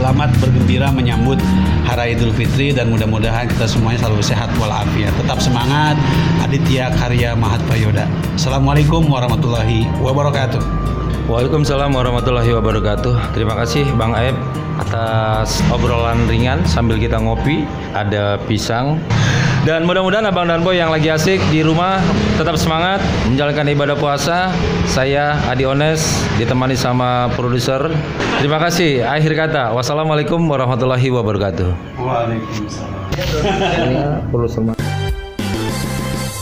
selamat 0.00 0.32
bergembira 0.40 0.88
menyambut 0.88 1.36
Hari 1.84 2.16
Idul 2.16 2.32
Fitri 2.32 2.72
dan 2.72 2.88
mudah-mudahan 2.88 3.44
kita 3.52 3.68
semuanya 3.68 4.00
selalu 4.00 4.24
sehat 4.24 4.48
walafiat. 4.56 5.12
Tetap 5.20 5.36
semangat 5.44 5.92
Aditya 6.40 6.88
Karya 6.96 7.36
Mahat 7.36 7.60
Payoda. 7.68 8.08
Assalamualaikum 8.32 9.04
warahmatullahi 9.04 9.84
wabarakatuh. 10.00 10.56
Waalaikumsalam 11.28 11.92
warahmatullahi 11.92 12.48
wabarakatuh. 12.48 13.36
Terima 13.36 13.52
kasih 13.60 13.84
Bang 14.00 14.16
Aep 14.16 14.32
atas 14.80 15.60
obrolan 15.68 16.24
ringan 16.32 16.64
sambil 16.64 16.96
kita 16.96 17.20
ngopi. 17.20 17.68
Ada 17.92 18.40
pisang. 18.48 18.96
Dan 19.60 19.84
mudah-mudahan 19.84 20.24
Abang 20.24 20.48
dan 20.48 20.64
Boy 20.64 20.80
yang 20.80 20.88
lagi 20.88 21.12
asik 21.12 21.36
di 21.52 21.60
rumah 21.60 22.00
tetap 22.40 22.56
semangat 22.56 22.96
menjalankan 23.28 23.68
ibadah 23.68 23.92
puasa. 23.92 24.48
Saya 24.88 25.36
Adi 25.52 25.68
Ones 25.68 26.00
ditemani 26.40 26.72
sama 26.72 27.28
produser. 27.36 27.92
Terima 28.40 28.56
kasih. 28.56 29.04
Akhir 29.04 29.36
kata, 29.36 29.76
wassalamualaikum 29.76 30.40
warahmatullahi 30.48 31.12
wabarakatuh. 31.12 31.76
Waalaikumsalam. 32.00 33.00
perlu 34.32 34.48
semangat. 34.48 34.80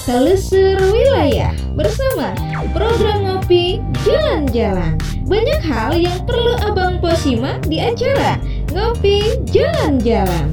Telusur 0.07 0.79
wilayah 0.89 1.53
bersama 1.75 2.33
program 2.71 3.19
ngopi 3.27 3.83
jalan-jalan. 4.07 4.95
Banyak 5.29 5.61
hal 5.67 5.93
yang 5.99 6.23
perlu 6.25 6.57
Abang 6.65 7.03
Po 7.03 7.13
simak 7.13 7.61
di 7.69 7.83
acara 7.83 8.41
Ngopi 8.73 9.45
Jalan-Jalan. 9.53 10.49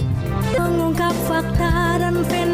Mengungkap 0.60 1.16
fakta 1.24 2.04
dan 2.04 2.20
fenomena 2.28 2.45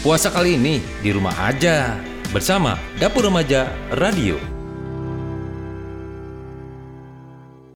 Puasa 0.00 0.32
kali 0.32 0.56
ini 0.56 0.80
di 1.04 1.12
rumah 1.12 1.36
aja 1.36 1.92
bersama 2.32 2.80
Dapur 2.96 3.28
Remaja 3.28 3.68
Radio. 4.00 4.59